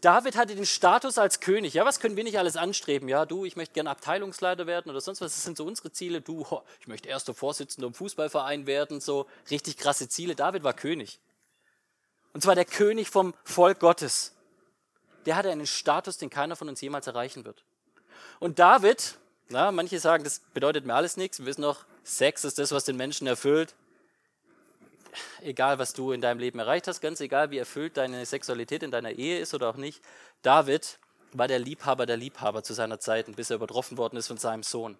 [0.00, 1.74] David hatte den Status als König.
[1.74, 3.08] Ja, was können wir nicht alles anstreben?
[3.08, 5.34] Ja, du, ich möchte gerne Abteilungsleiter werden oder sonst was.
[5.34, 6.22] Das sind so unsere Ziele.
[6.22, 6.46] Du,
[6.80, 9.00] ich möchte erster Vorsitzender im Fußballverein werden.
[9.00, 10.34] So richtig krasse Ziele.
[10.34, 11.20] David war König.
[12.32, 14.34] Und zwar der König vom Volk Gottes.
[15.26, 17.64] Der hatte einen Status, den keiner von uns jemals erreichen wird.
[18.38, 19.18] Und David,
[19.50, 21.38] na, manche sagen, das bedeutet mir alles nichts.
[21.40, 23.74] Wir wissen noch, Sex ist das, was den Menschen erfüllt
[25.42, 28.90] egal was du in deinem Leben erreicht hast, ganz egal wie erfüllt deine Sexualität in
[28.90, 30.02] deiner Ehe ist oder auch nicht,
[30.42, 30.98] David
[31.32, 34.62] war der Liebhaber der Liebhaber zu seiner Zeit, bis er übertroffen worden ist von seinem
[34.62, 34.98] Sohn.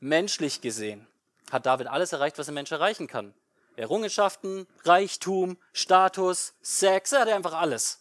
[0.00, 1.06] Menschlich gesehen
[1.50, 3.34] hat David alles erreicht, was ein Mensch erreichen kann.
[3.76, 8.00] Errungenschaften, Reichtum, Status, Sex, er hatte einfach alles.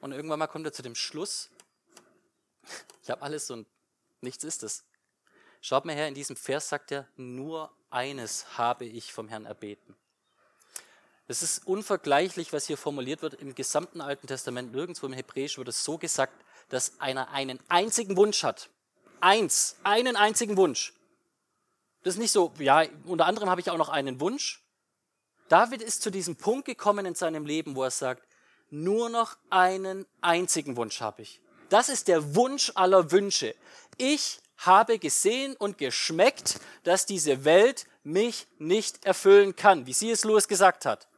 [0.00, 1.50] Und irgendwann mal kommt er zu dem Schluss,
[3.02, 3.66] ich habe alles und
[4.22, 4.84] nichts ist es.
[5.60, 9.94] Schaut mal her, in diesem Vers sagt er, nur eines habe ich vom Herrn erbeten.
[11.26, 14.72] Es ist unvergleichlich, was hier formuliert wird im gesamten Alten Testament.
[14.72, 16.32] Nirgendwo im Hebräisch wird es so gesagt,
[16.70, 18.68] dass einer einen einzigen Wunsch hat.
[19.20, 20.94] Eins, einen einzigen Wunsch.
[22.02, 24.64] Das ist nicht so, ja, unter anderem habe ich auch noch einen Wunsch.
[25.48, 28.26] David ist zu diesem Punkt gekommen in seinem Leben, wo er sagt,
[28.70, 31.40] nur noch einen einzigen Wunsch habe ich.
[31.70, 33.54] Das ist der Wunsch aller Wünsche.
[33.96, 40.24] Ich habe gesehen und geschmeckt, dass diese Welt mich nicht erfüllen kann, wie C.S.
[40.24, 41.08] Lewis gesagt hat.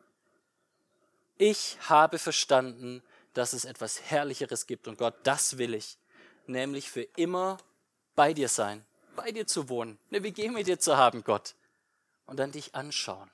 [1.39, 5.97] Ich habe verstanden, dass es etwas Herrlicheres gibt und Gott, das will ich,
[6.47, 7.59] nämlich für immer
[8.15, 8.85] bei dir sein,
[9.17, 11.55] bei dir zu wohnen, eine WG mit dir zu haben, Gott,
[12.27, 13.31] und dann dich anschauen.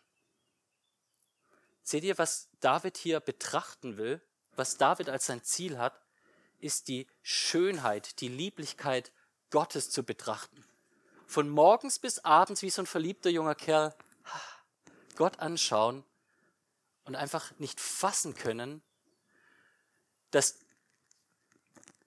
[1.82, 4.20] Seht ihr, was David hier betrachten will,
[4.54, 6.00] was David als sein Ziel hat,
[6.60, 9.12] ist die Schönheit, die Lieblichkeit
[9.50, 10.64] Gottes zu betrachten.
[11.26, 13.94] Von morgens bis abends wie so ein verliebter junger Kerl
[15.16, 16.04] Gott anschauen
[17.04, 18.82] und einfach nicht fassen können,
[20.30, 20.58] dass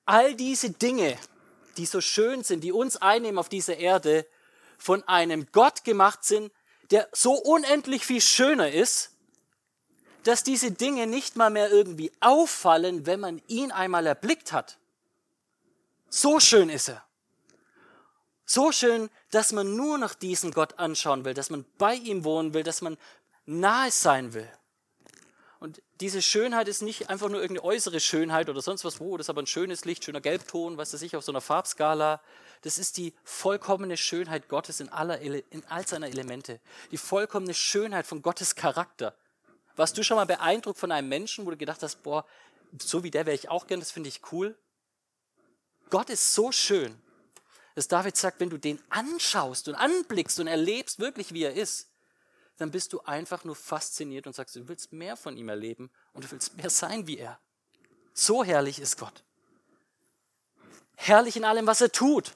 [0.05, 1.17] all diese Dinge,
[1.77, 4.27] die so schön sind, die uns einnehmen auf dieser Erde,
[4.77, 6.51] von einem Gott gemacht sind,
[6.89, 9.11] der so unendlich viel schöner ist,
[10.23, 14.77] dass diese Dinge nicht mal mehr irgendwie auffallen, wenn man ihn einmal erblickt hat.
[16.09, 17.03] So schön ist er.
[18.45, 22.53] So schön, dass man nur noch diesen Gott anschauen will, dass man bei ihm wohnen
[22.53, 22.97] will, dass man
[23.45, 24.49] nahe sein will.
[25.61, 29.25] Und diese Schönheit ist nicht einfach nur irgendeine äußere Schönheit oder sonst was, wo, das
[29.25, 32.19] ist aber ein schönes Licht, schöner Gelbton, was weiß ich, auf so einer Farbskala.
[32.63, 36.59] Das ist die vollkommene Schönheit Gottes in, aller, in all seiner Elemente.
[36.89, 39.15] Die vollkommene Schönheit von Gottes Charakter.
[39.81, 42.25] Warst du schon mal beeindruckt von einem Menschen, wo du gedacht hast, boah,
[42.81, 44.57] so wie der wäre ich auch gern, das finde ich cool?
[45.89, 47.01] Gott ist so schön
[47.75, 51.89] dass David sagt, wenn du den anschaust und anblickst und erlebst wirklich, wie er ist,
[52.57, 56.23] dann bist du einfach nur fasziniert und sagst, du willst mehr von ihm erleben und
[56.23, 57.39] du willst mehr sein wie er.
[58.13, 59.23] So herrlich ist Gott.
[60.95, 62.33] Herrlich in allem, was er tut.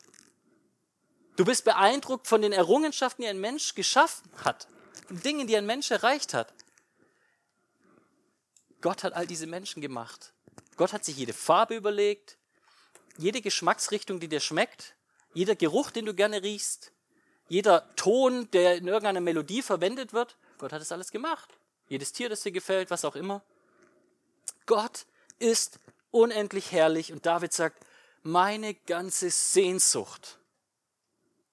[1.36, 4.68] Du bist beeindruckt von den Errungenschaften, die ein Mensch geschaffen hat,
[5.08, 6.54] von Dingen, die ein Mensch erreicht hat.
[8.86, 10.32] Gott hat all diese Menschen gemacht.
[10.78, 12.38] Gott hat sich jede Farbe überlegt,
[13.18, 14.94] jede Geschmacksrichtung, die dir schmeckt,
[15.34, 16.92] jeder Geruch, den du gerne riechst,
[17.48, 21.58] jeder Ton, der in irgendeiner Melodie verwendet wird, Gott hat es alles gemacht.
[21.88, 23.42] Jedes Tier, das dir gefällt, was auch immer.
[24.68, 25.08] Gott
[25.40, 25.80] ist
[26.12, 27.84] unendlich herrlich und David sagt,
[28.22, 30.38] meine ganze Sehnsucht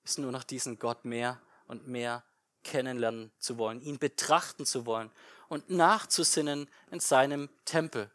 [0.04, 2.24] ist nur nach diesem Gott mehr und mehr
[2.62, 5.10] kennenlernen zu wollen, ihn betrachten zu wollen
[5.52, 8.10] und nachzusinnen in seinem Tempel.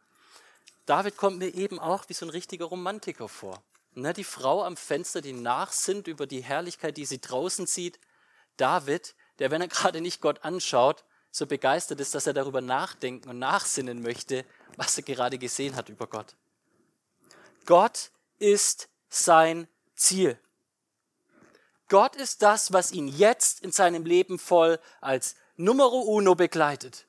[0.88, 3.62] David kommt mir eben auch wie so ein richtiger Romantiker vor.
[3.94, 8.00] Ne, die Frau am Fenster, die nachsinnt über die Herrlichkeit, die sie draußen sieht.
[8.58, 13.30] David, der, wenn er gerade nicht Gott anschaut, so begeistert ist, dass er darüber nachdenken
[13.30, 14.44] und nachsinnen möchte,
[14.76, 16.36] was er gerade gesehen hat über Gott.
[17.68, 20.40] Gott ist sein Ziel.
[21.88, 27.08] Gott ist das, was ihn jetzt in seinem Leben voll als Numero uno begleitet.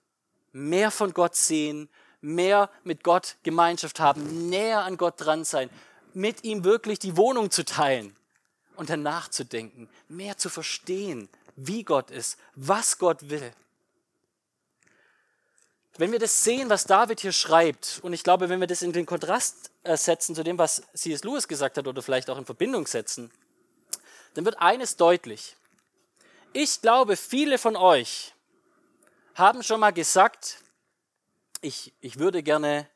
[0.52, 1.88] Mehr von Gott sehen,
[2.20, 5.70] mehr mit Gott Gemeinschaft haben, näher an Gott dran sein,
[6.14, 8.16] mit ihm wirklich die Wohnung zu teilen
[8.76, 13.52] und dann nachzudenken, mehr zu verstehen, wie Gott ist, was Gott will.
[15.96, 18.92] Wenn wir das sehen, was David hier schreibt, und ich glaube, wenn wir das in
[18.92, 21.24] den Kontrast äh, setzen zu dem, was C.S.
[21.24, 23.32] Lewis gesagt hat oder vielleicht auch in Verbindung setzen,
[24.34, 25.56] dann wird eines deutlich.
[26.52, 28.32] Ich glaube, viele von euch
[29.38, 30.58] haben schon mal gesagt,
[31.60, 32.88] ich, ich würde gerne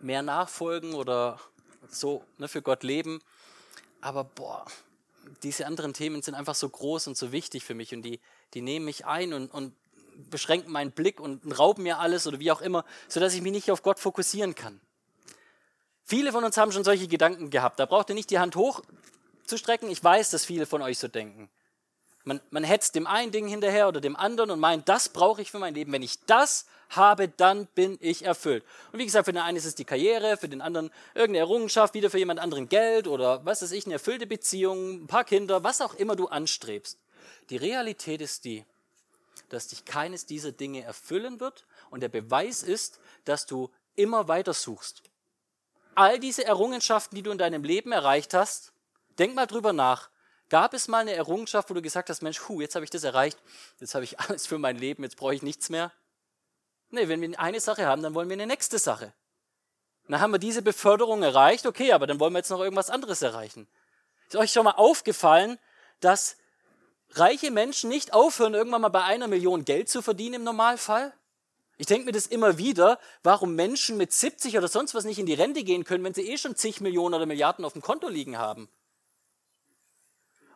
[0.00, 1.40] mehr nachfolgen oder
[1.88, 3.20] so ne, für Gott leben.
[4.02, 4.66] Aber boah,
[5.42, 8.20] diese anderen Themen sind einfach so groß und so wichtig für mich und die,
[8.52, 9.74] die nehmen mich ein und, und
[10.30, 13.70] beschränken meinen Blick und rauben mir alles oder wie auch immer, sodass ich mich nicht
[13.70, 14.78] auf Gott fokussieren kann.
[16.04, 17.78] Viele von uns haben schon solche Gedanken gehabt.
[17.78, 19.88] Da braucht ihr nicht die Hand hochzustrecken.
[19.88, 21.48] Ich weiß, dass viele von euch so denken.
[22.24, 25.50] Man, man hetzt dem einen Ding hinterher oder dem anderen und meint, das brauche ich
[25.50, 25.92] für mein Leben.
[25.92, 28.64] Wenn ich das habe, dann bin ich erfüllt.
[28.92, 31.94] Und wie gesagt, für den einen ist es die Karriere, für den anderen irgendeine Errungenschaft,
[31.94, 35.64] wieder für jemand anderen Geld oder was weiß ich, eine erfüllte Beziehung, ein paar Kinder,
[35.64, 36.98] was auch immer du anstrebst.
[37.48, 38.64] Die Realität ist die,
[39.48, 44.54] dass dich keines dieser Dinge erfüllen wird und der Beweis ist, dass du immer weiter
[44.54, 45.02] suchst.
[45.94, 48.72] All diese Errungenschaften, die du in deinem Leben erreicht hast,
[49.18, 50.08] denk mal drüber nach.
[50.50, 53.04] Gab es mal eine Errungenschaft, wo du gesagt hast, Mensch, hu, jetzt habe ich das
[53.04, 53.38] erreicht,
[53.78, 55.92] jetzt habe ich alles für mein Leben, jetzt brauche ich nichts mehr?
[56.90, 59.12] Nee, wenn wir eine Sache haben, dann wollen wir eine nächste Sache.
[60.08, 63.22] Dann haben wir diese Beförderung erreicht, okay, aber dann wollen wir jetzt noch irgendwas anderes
[63.22, 63.68] erreichen.
[64.26, 65.58] Ist euch schon mal aufgefallen,
[66.00, 66.36] dass
[67.10, 71.12] reiche Menschen nicht aufhören, irgendwann mal bei einer Million Geld zu verdienen im Normalfall?
[71.76, 75.26] Ich denke mir das immer wieder, warum Menschen mit 70 oder sonst was nicht in
[75.26, 78.08] die Rente gehen können, wenn sie eh schon zig Millionen oder Milliarden auf dem Konto
[78.08, 78.68] liegen haben.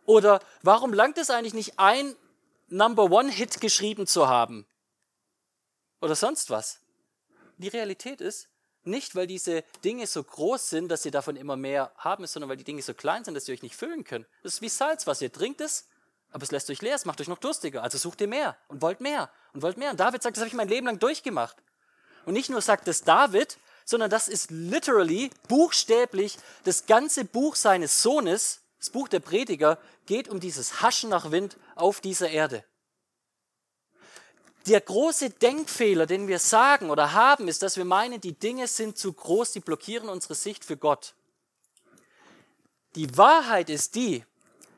[0.07, 2.15] Oder warum langt es eigentlich nicht ein
[2.69, 4.67] Number One Hit geschrieben zu haben?
[6.01, 6.81] Oder sonst was?
[7.57, 8.49] Die Realität ist,
[8.83, 12.57] nicht weil diese Dinge so groß sind, dass ihr davon immer mehr haben, sondern weil
[12.57, 14.27] die Dinge so klein sind, dass ihr euch nicht füllen könnt.
[14.43, 15.87] Das ist wie Salz, was ihr trinkt es,
[16.31, 17.83] aber es lässt euch leer, es macht euch noch durstiger.
[17.83, 19.93] Also sucht ihr mehr und wollt mehr und wollt mehr.
[19.93, 21.57] Und David sagt, das habe ich mein Leben lang durchgemacht.
[22.27, 28.03] Und nicht nur sagt es David, sondern das ist literally, buchstäblich, das ganze Buch seines
[28.03, 32.65] Sohnes, das Buch der Prediger, geht um dieses Haschen nach Wind auf dieser Erde.
[34.67, 38.99] Der große Denkfehler, den wir sagen oder haben, ist, dass wir meinen, die Dinge sind
[38.99, 41.15] zu groß, die blockieren unsere Sicht für Gott.
[42.95, 44.23] Die Wahrheit ist die,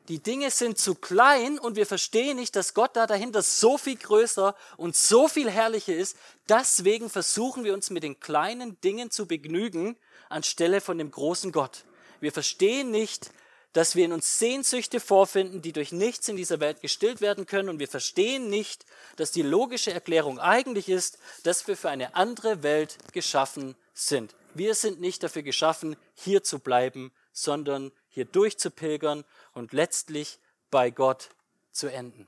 [0.07, 3.97] die Dinge sind zu klein und wir verstehen nicht, dass Gott da dahinter so viel
[3.97, 6.15] größer und so viel herrlicher ist.
[6.47, 9.97] Deswegen versuchen wir uns mit den kleinen Dingen zu begnügen,
[10.29, 11.83] anstelle von dem großen Gott.
[12.21, 13.31] Wir verstehen nicht,
[13.73, 17.69] dass wir in uns Sehnsüchte vorfinden, die durch nichts in dieser Welt gestillt werden können.
[17.69, 18.85] Und wir verstehen nicht,
[19.17, 24.35] dass die logische Erklärung eigentlich ist, dass wir für eine andere Welt geschaffen sind.
[24.53, 30.39] Wir sind nicht dafür geschaffen, hier zu bleiben, sondern hier durchzupilgern und letztlich
[30.71, 31.29] bei Gott
[31.71, 32.27] zu enden.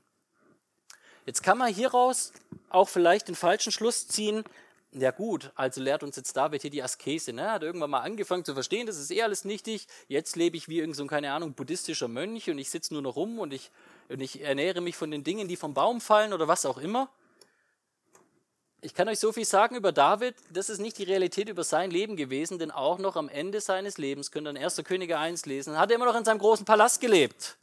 [1.26, 2.32] Jetzt kann man hieraus
[2.68, 4.44] auch vielleicht den falschen Schluss ziehen.
[4.92, 7.32] Ja gut, also lehrt uns jetzt David hier die Askese.
[7.32, 7.50] Ne?
[7.50, 9.86] Hat irgendwann mal angefangen zu verstehen, das ist eh alles nichtig.
[10.08, 13.14] Jetzt lebe ich wie irgend so, keine Ahnung, buddhistischer Mönch und ich sitze nur noch
[13.14, 13.70] rum und ich,
[14.08, 17.08] und ich ernähre mich von den Dingen, die vom Baum fallen oder was auch immer
[18.82, 21.90] ich kann euch so viel sagen über David, das ist nicht die Realität über sein
[21.90, 24.82] Leben gewesen, denn auch noch am Ende seines Lebens, könnt ihr in 1.
[24.84, 27.56] Könige 1 lesen, hat er immer noch in seinem großen Palast gelebt.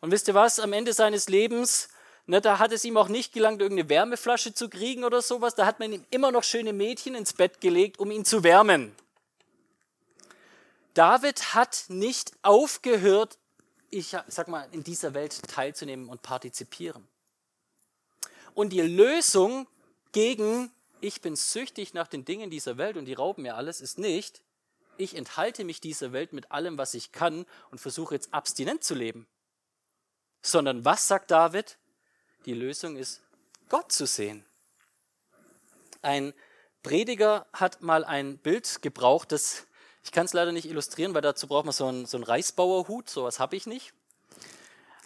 [0.00, 1.88] Und wisst ihr was, am Ende seines Lebens,
[2.30, 5.66] ne, da hat es ihm auch nicht gelangt, irgendeine Wärmeflasche zu kriegen oder sowas, da
[5.66, 8.94] hat man ihm immer noch schöne Mädchen ins Bett gelegt, um ihn zu wärmen.
[10.94, 13.38] David hat nicht aufgehört,
[13.90, 17.06] ich sag mal, in dieser Welt teilzunehmen und partizipieren.
[18.54, 19.66] Und die Lösung
[20.12, 23.98] gegen ich bin süchtig nach den Dingen dieser Welt und die rauben mir alles, ist
[23.98, 24.42] nicht,
[24.96, 28.94] ich enthalte mich dieser Welt mit allem, was ich kann und versuche jetzt abstinent zu
[28.94, 29.26] leben.
[30.42, 31.78] Sondern was sagt David?
[32.46, 33.20] Die Lösung ist,
[33.68, 34.44] Gott zu sehen.
[36.02, 36.32] Ein
[36.82, 39.66] Prediger hat mal ein Bild gebraucht, das,
[40.02, 43.10] ich kann es leider nicht illustrieren, weil dazu braucht man so einen, so einen Reisbauerhut,
[43.10, 43.92] sowas habe ich nicht.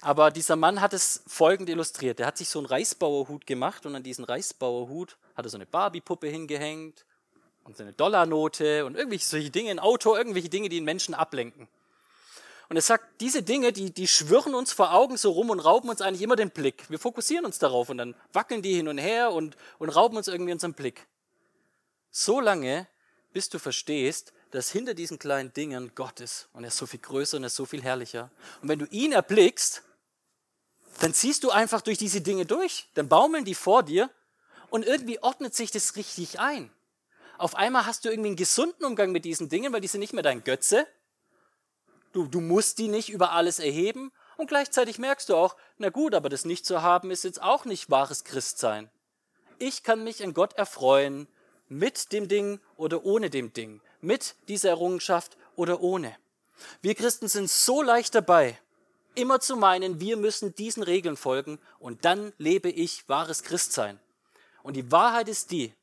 [0.00, 2.20] Aber dieser Mann hat es folgend illustriert.
[2.20, 5.66] Er hat sich so einen Reisbauerhut gemacht und an diesen Reisbauerhut hat er so eine
[5.66, 7.04] Barbie-Puppe hingehängt
[7.64, 11.14] und so eine Dollarnote und irgendwelche solche Dinge, ein Auto, irgendwelche Dinge, die den Menschen
[11.14, 11.68] ablenken.
[12.68, 15.88] Und er sagt, diese Dinge, die, die schwirren uns vor Augen so rum und rauben
[15.88, 16.88] uns eigentlich immer den Blick.
[16.88, 20.28] Wir fokussieren uns darauf und dann wackeln die hin und her und, und rauben uns
[20.28, 21.06] irgendwie unseren Blick.
[22.10, 22.86] So lange,
[23.32, 27.00] bis du verstehst, dass hinter diesen kleinen Dingen Gott ist und er ist so viel
[27.00, 28.30] größer und er ist so viel herrlicher.
[28.62, 29.82] Und wenn du ihn erblickst,
[31.00, 32.88] dann ziehst du einfach durch diese Dinge durch.
[32.94, 34.10] Dann baumeln die vor dir
[34.70, 36.70] und irgendwie ordnet sich das richtig ein.
[37.36, 40.12] Auf einmal hast du irgendwie einen gesunden Umgang mit diesen Dingen, weil die sind nicht
[40.12, 40.86] mehr dein Götze.
[42.14, 46.14] Du, du musst die nicht über alles erheben und gleichzeitig merkst du auch, na gut,
[46.14, 48.88] aber das nicht zu haben ist jetzt auch nicht wahres Christsein.
[49.58, 51.26] Ich kann mich an Gott erfreuen
[51.68, 56.16] mit dem Ding oder ohne dem Ding, mit dieser Errungenschaft oder ohne.
[56.82, 58.60] Wir Christen sind so leicht dabei,
[59.16, 63.98] immer zu meinen, wir müssen diesen Regeln folgen und dann lebe ich wahres Christsein.
[64.62, 65.74] Und die Wahrheit ist die,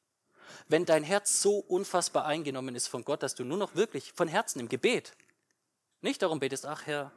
[0.69, 4.29] wenn dein Herz so unfassbar eingenommen ist von Gott, dass du nur noch wirklich von
[4.29, 5.11] Herzen im Gebet
[6.01, 7.11] nicht darum betest, ach Herr,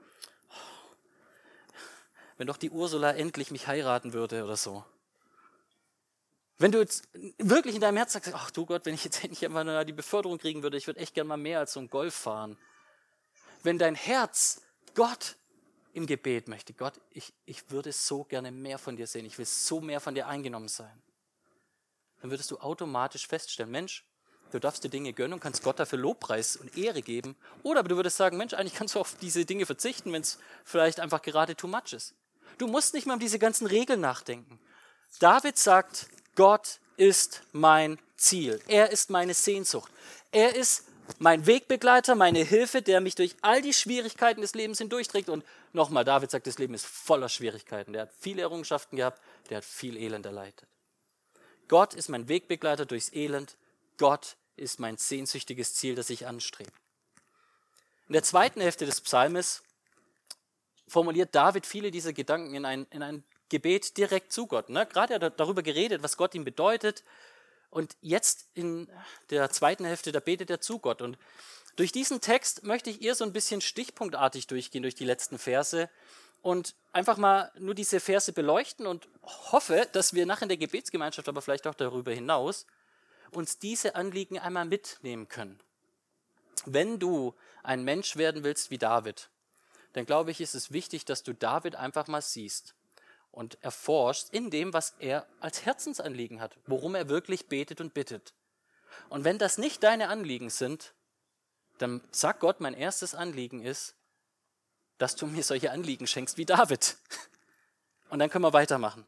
[2.37, 4.85] wenn doch die Ursula endlich mich heiraten würde oder so.
[6.59, 7.09] Wenn du jetzt
[7.39, 10.39] wirklich in deinem Herzen sagst, ach du Gott, wenn ich jetzt endlich einmal die Beförderung
[10.39, 12.57] kriegen würde, ich würde echt gerne mal mehr als so ein Golf fahren.
[13.62, 14.62] Wenn dein Herz
[14.95, 15.37] Gott
[15.93, 19.47] im Gebet möchte, Gott, ich, ich würde so gerne mehr von dir sehen, ich will
[19.47, 21.03] so mehr von dir eingenommen sein,
[22.20, 24.05] dann würdest du automatisch feststellen, Mensch,
[24.53, 27.37] du darfst dir Dinge gönnen und kannst Gott dafür Lobpreis und Ehre geben.
[27.63, 30.39] Oder aber du würdest sagen, Mensch, eigentlich kannst du auf diese Dinge verzichten, wenn es
[30.65, 32.15] vielleicht einfach gerade too much ist.
[32.59, 34.61] Du musst nicht mal um diese ganzen Regeln nachdenken.
[35.19, 38.61] David sagt, Gott ist mein Ziel.
[38.69, 39.91] Er ist meine Sehnsucht.
[40.31, 40.85] Er ist
[41.19, 45.29] mein Wegbegleiter, meine Hilfe, der mich durch all die Schwierigkeiten des Lebens hindurchträgt.
[45.29, 47.93] Und nochmal, David sagt, das Leben ist voller Schwierigkeiten.
[47.93, 49.21] Der hat viele Errungenschaften gehabt,
[49.51, 50.67] der hat viel Elend erleidet.
[51.69, 53.57] Gott ist mein Wegbegleiter durchs Elend.
[53.99, 56.73] Gott ist mein sehnsüchtiges Ziel, das ich anstrebe.
[58.09, 59.63] In der zweiten Hälfte des Psalmes
[60.87, 64.69] formuliert David viele dieser Gedanken in ein, in ein Gebet direkt zu Gott.
[64.69, 64.87] Ne?
[64.87, 67.05] Gerade hat er darüber geredet, was Gott ihm bedeutet.
[67.71, 68.89] Und jetzt in
[69.31, 71.03] der zweiten Hälfte, da betet er zu Gott.
[71.03, 71.19] Und
[71.77, 75.91] durch diesen Text möchte ich eher so ein bisschen stichpunktartig durchgehen, durch die letzten Verse
[76.43, 81.29] und einfach mal nur diese Verse beleuchten und hoffe, dass wir nachher in der Gebetsgemeinschaft,
[81.29, 82.67] aber vielleicht auch darüber hinaus,
[83.37, 85.61] uns diese Anliegen einmal mitnehmen können.
[86.66, 89.28] Wenn du ein Mensch werden willst wie David,
[89.93, 92.74] dann glaube ich, ist es wichtig, dass du David einfach mal siehst
[93.30, 98.35] und erforscht in dem, was er als Herzensanliegen hat, worum er wirklich betet und bittet.
[99.09, 100.95] Und wenn das nicht deine Anliegen sind,
[101.78, 103.95] dann sag Gott, mein erstes Anliegen ist,
[104.99, 106.97] dass du mir solche Anliegen schenkst wie David.
[108.11, 109.05] Und dann können wir weitermachen.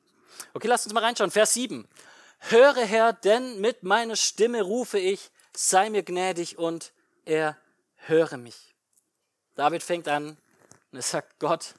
[0.53, 1.31] Okay, lasst uns mal reinschauen.
[1.31, 1.87] Vers 7.
[2.39, 6.93] Höre Herr, denn mit meiner Stimme rufe ich, sei mir gnädig und
[7.25, 7.57] er
[7.97, 8.75] höre mich.
[9.55, 10.37] David fängt an
[10.93, 11.75] und er sagt, Gott,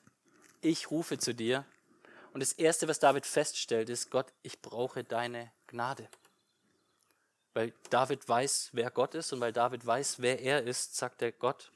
[0.62, 1.66] ich rufe zu dir
[2.34, 6.08] und das Erste, was David feststellt, ist, Gott, ich brauche deine Gnade.
[7.54, 11.32] Weil David weiß, wer Gott ist und weil David weiß, wer er ist, sagt er
[11.32, 11.72] Gott,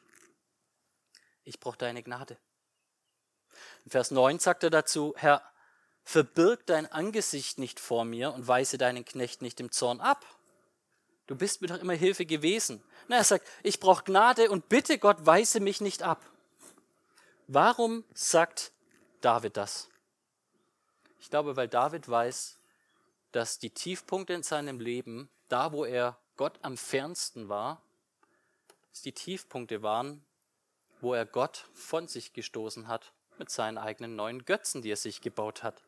[1.43, 2.37] ich brauche deine Gnade.
[3.85, 5.41] In Vers 9 sagt er dazu, Herr,
[6.11, 10.25] verbirg dein Angesicht nicht vor mir und weise deinen Knecht nicht im Zorn ab.
[11.25, 12.83] Du bist mir doch immer Hilfe gewesen.
[13.07, 16.25] Na, er sagt, ich brauche Gnade und bitte Gott, weise mich nicht ab.
[17.47, 18.73] Warum sagt
[19.21, 19.87] David das?
[21.19, 22.57] Ich glaube, weil David weiß,
[23.31, 27.81] dass die Tiefpunkte in seinem Leben, da wo er Gott am fernsten war,
[28.89, 30.25] dass die Tiefpunkte waren,
[30.99, 35.21] wo er Gott von sich gestoßen hat mit seinen eigenen neuen Götzen, die er sich
[35.21, 35.81] gebaut hat.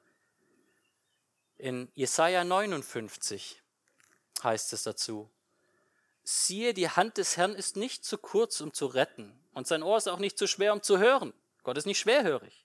[1.57, 3.61] In Jesaja 59
[4.43, 5.29] heißt es dazu:
[6.23, 9.97] Siehe, die Hand des Herrn ist nicht zu kurz, um zu retten, und sein Ohr
[9.97, 11.33] ist auch nicht zu schwer, um zu hören.
[11.63, 12.63] Gott ist nicht schwerhörig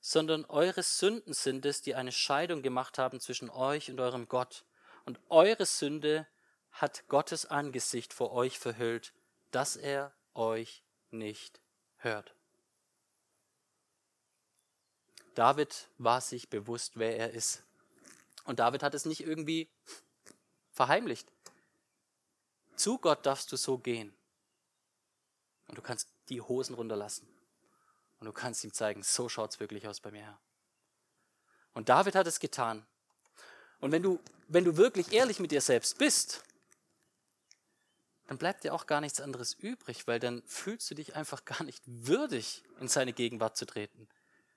[0.00, 4.64] sondern eure Sünden sind es, die eine Scheidung gemacht haben zwischen euch und eurem Gott.
[5.04, 6.26] Und eure Sünde
[6.72, 9.12] hat Gottes Angesicht vor euch verhüllt,
[9.50, 11.60] dass er euch nicht
[11.98, 12.34] hört.
[15.34, 17.62] David war sich bewusst, wer er ist.
[18.44, 19.68] Und David hat es nicht irgendwie
[20.72, 21.30] verheimlicht.
[22.76, 24.14] Zu Gott darfst du so gehen.
[25.66, 27.28] Und du kannst die Hosen runterlassen.
[28.18, 30.40] Und du kannst ihm zeigen, so schaut es wirklich aus bei mir, Herr.
[31.72, 32.86] Und David hat es getan.
[33.80, 36.42] Und wenn du, wenn du wirklich ehrlich mit dir selbst bist,
[38.26, 41.64] dann bleibt dir auch gar nichts anderes übrig, weil dann fühlst du dich einfach gar
[41.64, 44.08] nicht würdig, in seine Gegenwart zu treten.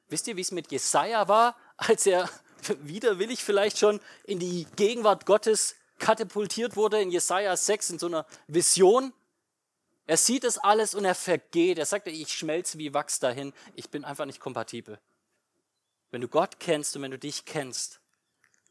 [0.09, 2.29] Wisst ihr, wie es mit Jesaja war, als er
[2.81, 8.25] widerwillig vielleicht schon in die Gegenwart Gottes katapultiert wurde, in Jesaja 6, in so einer
[8.47, 9.13] Vision?
[10.05, 11.77] Er sieht es alles und er vergeht.
[11.77, 13.53] Er sagt, ich schmelze wie Wachs dahin.
[13.75, 14.99] Ich bin einfach nicht kompatibel.
[16.11, 18.01] Wenn du Gott kennst und wenn du dich kennst,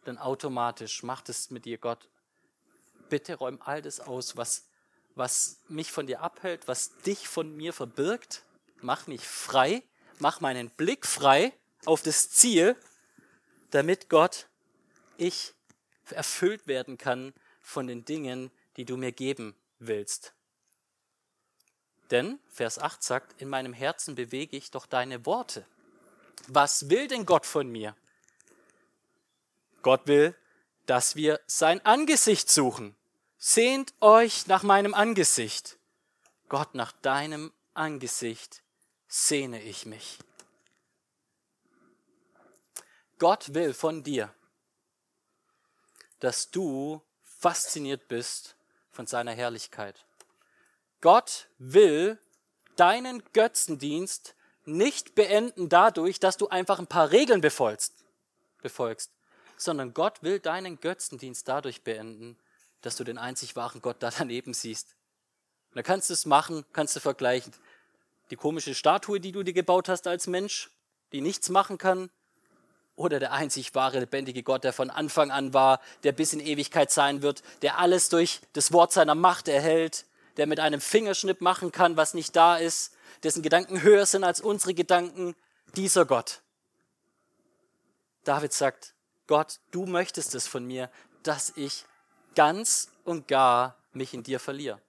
[0.04, 2.08] dann automatisch macht es mit dir Gott.
[3.08, 4.68] Bitte räum all das aus, was,
[5.14, 8.44] was mich von dir abhält, was dich von mir verbirgt.
[8.80, 9.82] Mach mich frei,
[10.18, 11.52] mach meinen Blick frei
[11.84, 12.76] auf das Ziel,
[13.72, 14.48] damit Gott,
[15.16, 15.54] ich
[16.10, 20.34] erfüllt werden kann von den Dingen, die du mir geben willst.
[22.10, 25.66] Denn, Vers 8 sagt, in meinem Herzen bewege ich doch deine Worte.
[26.48, 27.96] Was will denn Gott von mir?
[29.80, 30.36] Gott will,
[30.86, 32.94] dass wir sein Angesicht suchen.
[33.38, 35.78] Sehnt euch nach meinem Angesicht.
[36.48, 38.62] Gott, nach deinem Angesicht
[39.08, 40.18] sehne ich mich.
[43.22, 44.34] Gott will von dir,
[46.18, 48.56] dass du fasziniert bist
[48.90, 50.04] von seiner Herrlichkeit.
[51.00, 52.18] Gott will
[52.74, 57.94] deinen Götzendienst nicht beenden dadurch, dass du einfach ein paar Regeln befolgst,
[58.60, 59.12] befolgst
[59.56, 62.36] sondern Gott will deinen Götzendienst dadurch beenden,
[62.80, 64.96] dass du den einzig wahren Gott da daneben siehst.
[65.76, 67.52] Da kannst du es machen, kannst du vergleichen.
[68.30, 70.72] Die komische Statue, die du dir gebaut hast als Mensch,
[71.12, 72.10] die nichts machen kann,
[72.96, 76.90] oder der einzig wahre, lebendige Gott, der von Anfang an war, der bis in Ewigkeit
[76.90, 80.04] sein wird, der alles durch das Wort seiner Macht erhält,
[80.36, 84.40] der mit einem Fingerschnipp machen kann, was nicht da ist, dessen Gedanken höher sind als
[84.40, 85.34] unsere Gedanken,
[85.76, 86.42] dieser Gott.
[88.24, 88.94] David sagt,
[89.26, 90.90] Gott, du möchtest es von mir,
[91.22, 91.84] dass ich
[92.34, 94.80] ganz und gar mich in dir verliere.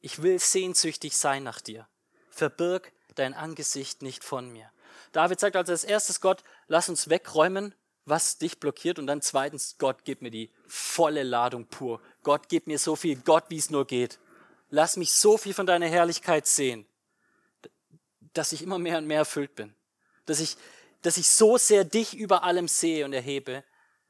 [0.00, 1.86] Ich will sehnsüchtig sein nach dir.
[2.30, 4.70] Verbirg dein Angesicht nicht von mir.
[5.12, 8.98] David sagt also als erstes Gott, lass uns wegräumen, was dich blockiert.
[8.98, 12.00] Und dann zweitens, Gott, gib mir die volle Ladung pur.
[12.22, 14.18] Gott, gib mir so viel, Gott, wie es nur geht.
[14.70, 16.86] Lass mich so viel von deiner Herrlichkeit sehen,
[18.34, 19.74] dass ich immer mehr und mehr erfüllt bin.
[20.26, 20.56] Dass ich,
[21.02, 23.64] dass ich so sehr dich über allem sehe und erhebe,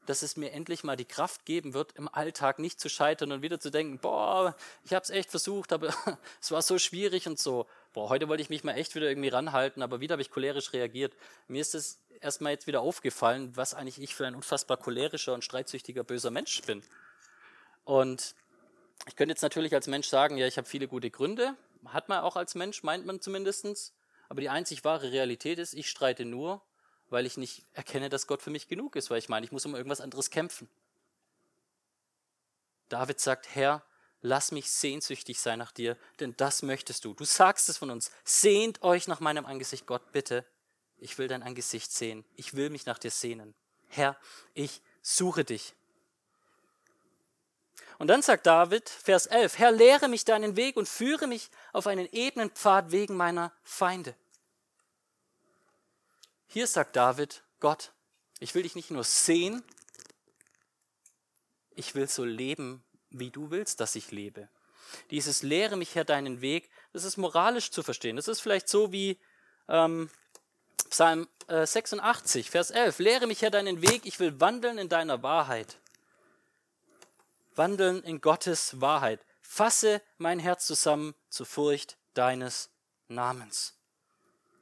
[0.05, 3.41] dass es mir endlich mal die Kraft geben wird, im Alltag nicht zu scheitern und
[3.41, 5.93] wieder zu denken, boah, ich habe es echt versucht, aber
[6.41, 7.65] es war so schwierig und so.
[7.93, 10.71] Boah, heute wollte ich mich mal echt wieder irgendwie ranhalten, aber wieder habe ich cholerisch
[10.71, 11.13] reagiert.
[11.49, 15.43] Mir ist es erstmal jetzt wieder aufgefallen, was eigentlich ich für ein unfassbar cholerischer und
[15.43, 16.83] streitsüchtiger böser Mensch bin.
[17.83, 18.33] Und
[19.07, 21.57] ich könnte jetzt natürlich als Mensch sagen, ja, ich habe viele gute Gründe.
[21.85, 23.93] Hat man auch als Mensch, meint man zumindestens.
[24.29, 26.61] Aber die einzig wahre Realität ist, ich streite nur,
[27.09, 29.65] weil ich nicht erkenne, dass Gott für mich genug ist, weil ich meine, ich muss
[29.65, 30.69] um irgendwas anderes kämpfen.
[32.87, 33.83] David sagt, Herr,
[34.21, 37.13] lass mich sehnsüchtig sein nach dir, denn das möchtest du.
[37.13, 38.11] Du sagst es von uns.
[38.23, 40.45] Sehnt euch nach meinem Angesicht, Gott, bitte.
[40.97, 42.23] Ich will dein Angesicht sehen.
[42.35, 43.55] Ich will mich nach dir sehnen.
[43.87, 44.17] Herr,
[44.53, 45.73] ich suche dich.
[47.97, 51.87] Und dann sagt David, Vers 11, Herr, lehre mich deinen Weg und führe mich auf
[51.87, 54.15] einen ebenen Pfad wegen meiner Feinde.
[56.47, 57.91] Hier sagt David, Gott,
[58.39, 59.63] ich will dich nicht nur sehen,
[61.75, 64.47] ich will so leben, wie du willst, dass ich lebe.
[65.09, 68.15] Dieses Lehre mich Herr deinen Weg, das ist moralisch zu verstehen.
[68.15, 69.17] Das ist vielleicht so wie
[69.69, 70.09] ähm,
[70.89, 72.99] Psalm äh, 86, Vers 11.
[72.99, 75.77] Lehre mich Herr deinen Weg, ich will wandeln in deiner Wahrheit.
[77.55, 79.21] Wandeln in Gottes Wahrheit.
[79.41, 82.69] Fasse mein Herz zusammen zur Furcht deines
[83.07, 83.75] Namens.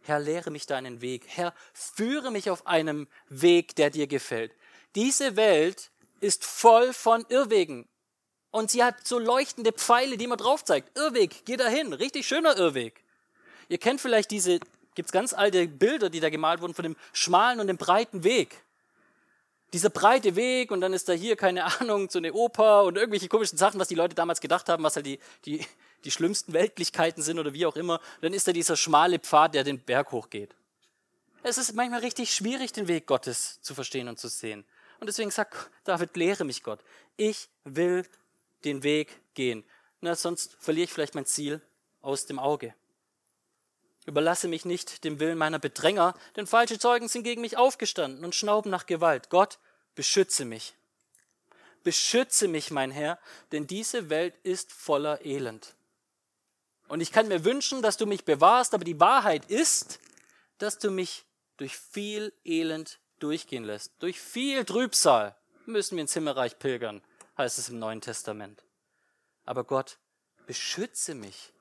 [0.01, 1.25] Herr, lehre mich deinen Weg.
[1.27, 4.51] Herr, führe mich auf einem Weg, der dir gefällt.
[4.95, 7.87] Diese Welt ist voll von Irrwegen.
[8.51, 10.97] Und sie hat so leuchtende Pfeile, die man drauf zeigt.
[10.97, 11.93] Irrweg, geh dahin.
[11.93, 13.03] Richtig schöner Irrweg.
[13.67, 14.59] Ihr kennt vielleicht diese,
[14.95, 18.63] gibt's ganz alte Bilder, die da gemalt wurden von dem schmalen und dem breiten Weg.
[19.71, 23.27] Dieser breite Weg und dann ist da hier, keine Ahnung, so eine Oper und irgendwelche
[23.27, 25.63] komischen Sachen, was die Leute damals gedacht haben, was halt die, die,
[26.03, 28.01] die schlimmsten Weltlichkeiten sind oder wie auch immer.
[28.21, 30.55] Dann ist da dieser schmale Pfad, der den Berg hochgeht.
[31.43, 34.65] Es ist manchmal richtig schwierig, den Weg Gottes zu verstehen und zu sehen.
[34.99, 36.79] Und deswegen sagt David, lehre mich Gott.
[37.15, 38.05] Ich will
[38.66, 39.64] den Weg gehen.
[40.01, 41.62] Na, sonst verliere ich vielleicht mein Ziel
[42.01, 42.74] aus dem Auge.
[44.05, 48.34] Überlasse mich nicht dem Willen meiner Bedränger, denn falsche Zeugen sind gegen mich aufgestanden und
[48.34, 49.30] schnauben nach Gewalt.
[49.30, 49.60] Gott,
[49.95, 50.76] beschütze mich.
[51.84, 53.20] Beschütze mich, mein Herr,
[53.51, 55.76] denn diese Welt ist voller Elend.
[56.88, 59.99] Und ich kann mir wünschen, dass du mich bewahrst, aber die Wahrheit ist,
[60.57, 61.26] dass du mich
[61.57, 63.93] durch viel Elend durchgehen lässt.
[63.99, 65.36] Durch viel Trübsal
[65.66, 67.01] müssen wir ins Himmelreich pilgern,
[67.39, 68.63] heißt es im Neuen Testament.
[69.45, 69.97] Aber Gott,
[70.45, 71.53] beschütze mich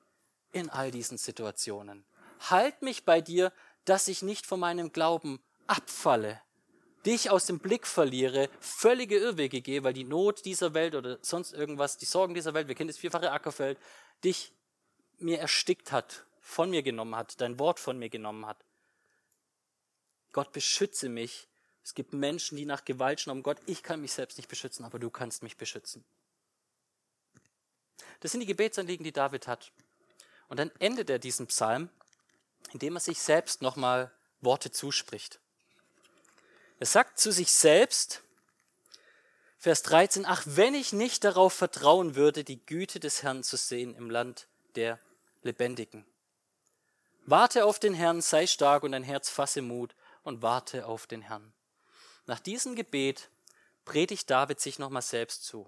[0.51, 2.05] in all diesen Situationen.
[2.49, 3.51] Halt mich bei dir,
[3.85, 6.41] dass ich nicht von meinem Glauben abfalle,
[7.05, 11.53] dich aus dem Blick verliere, völlige Irrwege gehe, weil die Not dieser Welt oder sonst
[11.53, 13.79] irgendwas, die Sorgen dieser Welt, wir kennen das vierfache Ackerfeld,
[14.23, 14.53] dich
[15.17, 18.63] mir erstickt hat, von mir genommen hat, dein Wort von mir genommen hat.
[20.31, 21.48] Gott beschütze mich.
[21.89, 23.41] Es gibt Menschen, die nach Gewalt schnauben.
[23.41, 26.05] Gott, ich kann mich selbst nicht beschützen, aber du kannst mich beschützen.
[28.19, 29.71] Das sind die Gebetsanliegen, die David hat.
[30.49, 31.89] Und dann endet er diesen Psalm,
[32.73, 35.39] indem er sich selbst nochmal Worte zuspricht.
[36.77, 38.21] Er sagt zu sich selbst,
[39.57, 43.95] Vers 13, ach, wenn ich nicht darauf vertrauen würde, die Güte des Herrn zu sehen
[43.95, 44.99] im Land der
[45.41, 46.05] Lebendigen.
[47.25, 51.23] Warte auf den Herrn, sei stark und dein Herz fasse Mut und warte auf den
[51.23, 51.51] Herrn.
[52.29, 53.31] Nach diesem Gebet
[53.85, 55.65] predigt David sich nochmal selbst zu.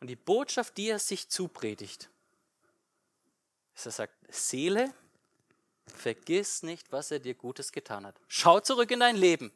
[0.00, 2.10] Und die Botschaft, die er sich zupredigt,
[3.74, 4.92] ist, er sagt, Seele,
[5.86, 8.20] vergiss nicht, was er dir Gutes getan hat.
[8.28, 9.50] Schau zurück in dein Leben.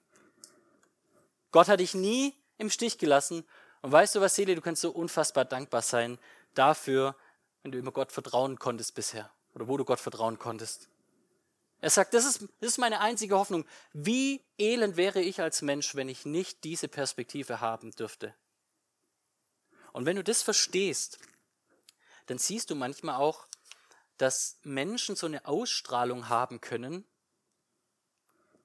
[1.50, 3.44] Gott hat dich nie im Stich gelassen.
[3.82, 6.18] Und weißt du was, Seele, du kannst so unfassbar dankbar sein
[6.54, 7.14] dafür,
[7.62, 10.88] wenn du immer Gott vertrauen konntest bisher oder wo du Gott vertrauen konntest.
[11.80, 13.64] Er sagt, das ist, das ist meine einzige Hoffnung.
[13.92, 18.34] Wie elend wäre ich als Mensch, wenn ich nicht diese Perspektive haben dürfte?
[19.92, 21.18] Und wenn du das verstehst,
[22.26, 23.46] dann siehst du manchmal auch,
[24.16, 27.04] dass Menschen so eine Ausstrahlung haben können,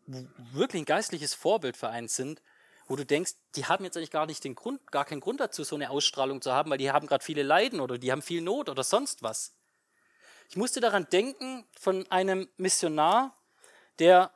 [0.06, 2.42] wirklich ein geistliches Vorbild für einen sind,
[2.88, 5.64] wo du denkst, die haben jetzt eigentlich gar nicht den Grund, gar keinen Grund dazu,
[5.64, 8.42] so eine Ausstrahlung zu haben, weil die haben gerade viele Leiden oder die haben viel
[8.42, 9.54] Not oder sonst was.
[10.54, 13.36] Ich musste daran denken von einem Missionar,
[13.98, 14.30] der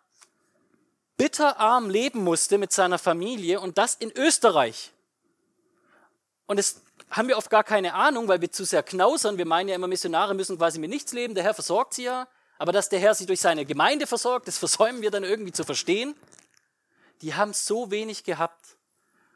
[1.15, 4.93] bitterarm leben musste mit seiner Familie und das in Österreich.
[6.47, 9.37] Und das haben wir oft gar keine Ahnung, weil wir zu sehr knausern.
[9.37, 11.35] Wir meinen ja immer, Missionare müssen quasi mit nichts leben.
[11.35, 12.27] Der Herr versorgt sie ja.
[12.57, 15.65] Aber dass der Herr sie durch seine Gemeinde versorgt, das versäumen wir dann irgendwie zu
[15.65, 16.15] verstehen.
[17.21, 18.65] Die haben so wenig gehabt.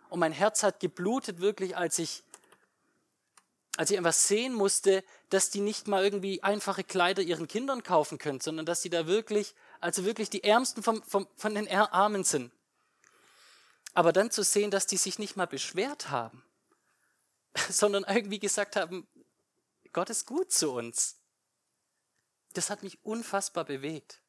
[0.09, 2.23] Und mein Herz hat geblutet wirklich, als ich,
[3.77, 8.17] als ich einfach sehen musste, dass die nicht mal irgendwie einfache Kleider ihren Kindern kaufen
[8.17, 12.23] können, sondern dass sie da wirklich, also wirklich die Ärmsten vom, vom, von den Armen
[12.23, 12.51] sind.
[13.93, 16.43] Aber dann zu sehen, dass die sich nicht mal beschwert haben,
[17.69, 19.07] sondern irgendwie gesagt haben,
[19.93, 21.17] Gott ist gut zu uns.
[22.53, 24.19] Das hat mich unfassbar bewegt.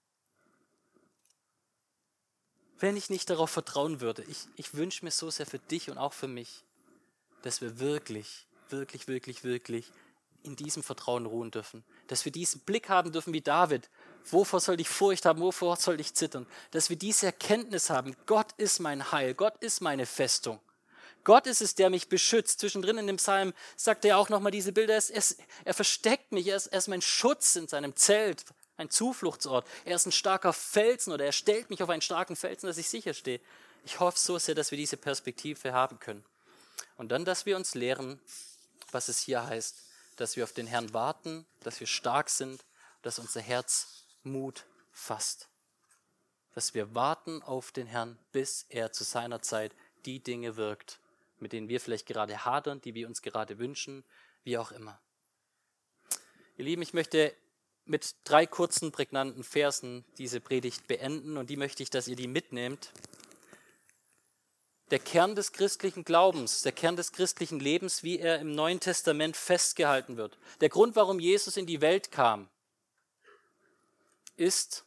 [2.78, 5.98] Wenn ich nicht darauf vertrauen würde, ich, ich wünsche mir so sehr für dich und
[5.98, 6.64] auch für mich,
[7.42, 9.92] dass wir wirklich, wirklich, wirklich, wirklich
[10.42, 11.84] in diesem Vertrauen ruhen dürfen.
[12.08, 13.88] Dass wir diesen Blick haben dürfen wie David.
[14.30, 15.40] Wovor soll ich Furcht haben?
[15.40, 16.46] Wovor soll ich zittern?
[16.72, 18.16] Dass wir diese Erkenntnis haben.
[18.26, 19.34] Gott ist mein Heil.
[19.34, 20.60] Gott ist meine Festung.
[21.24, 22.60] Gott ist es, der mich beschützt.
[22.60, 24.94] Zwischendrin in dem Psalm sagt er auch nochmal diese Bilder.
[24.94, 26.48] Er, ist, er versteckt mich.
[26.48, 28.44] Er ist, er ist mein Schutz in seinem Zelt,
[28.76, 29.66] ein Zufluchtsort.
[29.84, 32.88] Er ist ein starker Felsen oder er stellt mich auf einen starken Felsen, dass ich
[32.88, 33.40] sicher stehe.
[33.84, 36.24] Ich hoffe so sehr, dass wir diese Perspektive haben können.
[36.96, 38.20] Und dann, dass wir uns lehren,
[38.92, 39.82] was es hier heißt,
[40.16, 42.64] dass wir auf den Herrn warten, dass wir stark sind,
[43.02, 45.48] dass unser Herz Mut fasst.
[46.54, 49.74] Dass wir warten auf den Herrn, bis er zu seiner Zeit
[50.04, 51.00] die Dinge wirkt,
[51.38, 54.04] mit denen wir vielleicht gerade hadern, die wir uns gerade wünschen,
[54.44, 55.00] wie auch immer.
[56.56, 57.34] Ihr Lieben, ich möchte
[57.84, 62.28] mit drei kurzen, prägnanten Versen diese Predigt beenden und die möchte ich, dass ihr die
[62.28, 62.92] mitnehmt.
[64.92, 69.38] Der Kern des christlichen Glaubens, der Kern des christlichen Lebens, wie er im Neuen Testament
[69.38, 70.36] festgehalten wird.
[70.60, 72.50] Der Grund, warum Jesus in die Welt kam,
[74.36, 74.84] ist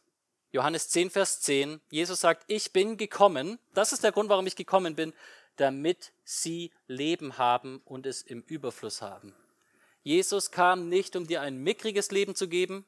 [0.52, 1.80] Johannes 10, Vers 10.
[1.90, 3.58] Jesus sagt, ich bin gekommen.
[3.74, 5.12] Das ist der Grund, warum ich gekommen bin,
[5.56, 9.34] damit sie Leben haben und es im Überfluss haben.
[10.04, 12.86] Jesus kam nicht, um dir ein mickriges Leben zu geben,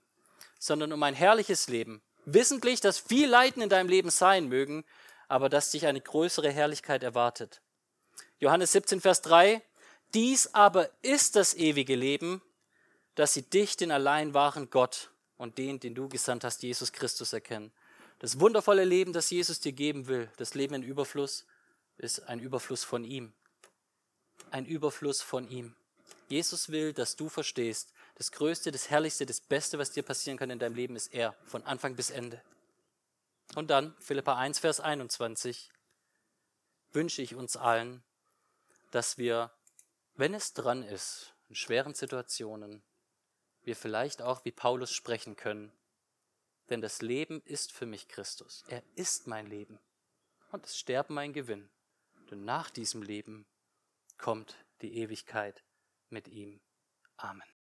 [0.60, 2.00] sondern um ein herrliches Leben.
[2.26, 4.84] Wissentlich, dass viel Leiden in deinem Leben sein mögen,
[5.28, 7.60] aber dass dich eine größere Herrlichkeit erwartet.
[8.40, 9.62] Johannes 17, Vers 3.
[10.14, 12.40] Dies aber ist das ewige Leben,
[13.14, 17.32] dass sie dich, den allein wahren Gott und den, den du gesandt hast, Jesus Christus,
[17.32, 17.72] erkennen.
[18.20, 21.44] Das wundervolle Leben, das Jesus dir geben will, das Leben in Überfluss,
[21.98, 23.32] ist ein Überfluss von ihm.
[24.50, 25.74] Ein Überfluss von ihm.
[26.28, 30.50] Jesus will, dass du verstehst, das Größte, das Herrlichste, das Beste, was dir passieren kann
[30.50, 32.42] in deinem Leben, ist er, von Anfang bis Ende.
[33.54, 35.70] Und dann, Philippa 1, Vers 21,
[36.92, 38.02] wünsche ich uns allen,
[38.90, 39.50] dass wir,
[40.14, 42.82] wenn es dran ist, in schweren Situationen,
[43.62, 45.72] wir vielleicht auch wie Paulus sprechen können.
[46.70, 48.64] Denn das Leben ist für mich Christus.
[48.68, 49.78] Er ist mein Leben.
[50.50, 51.70] Und das Sterben mein Gewinn.
[52.30, 53.46] Denn nach diesem Leben
[54.18, 55.64] kommt die Ewigkeit
[56.10, 56.60] mit ihm.
[57.16, 57.57] Amen.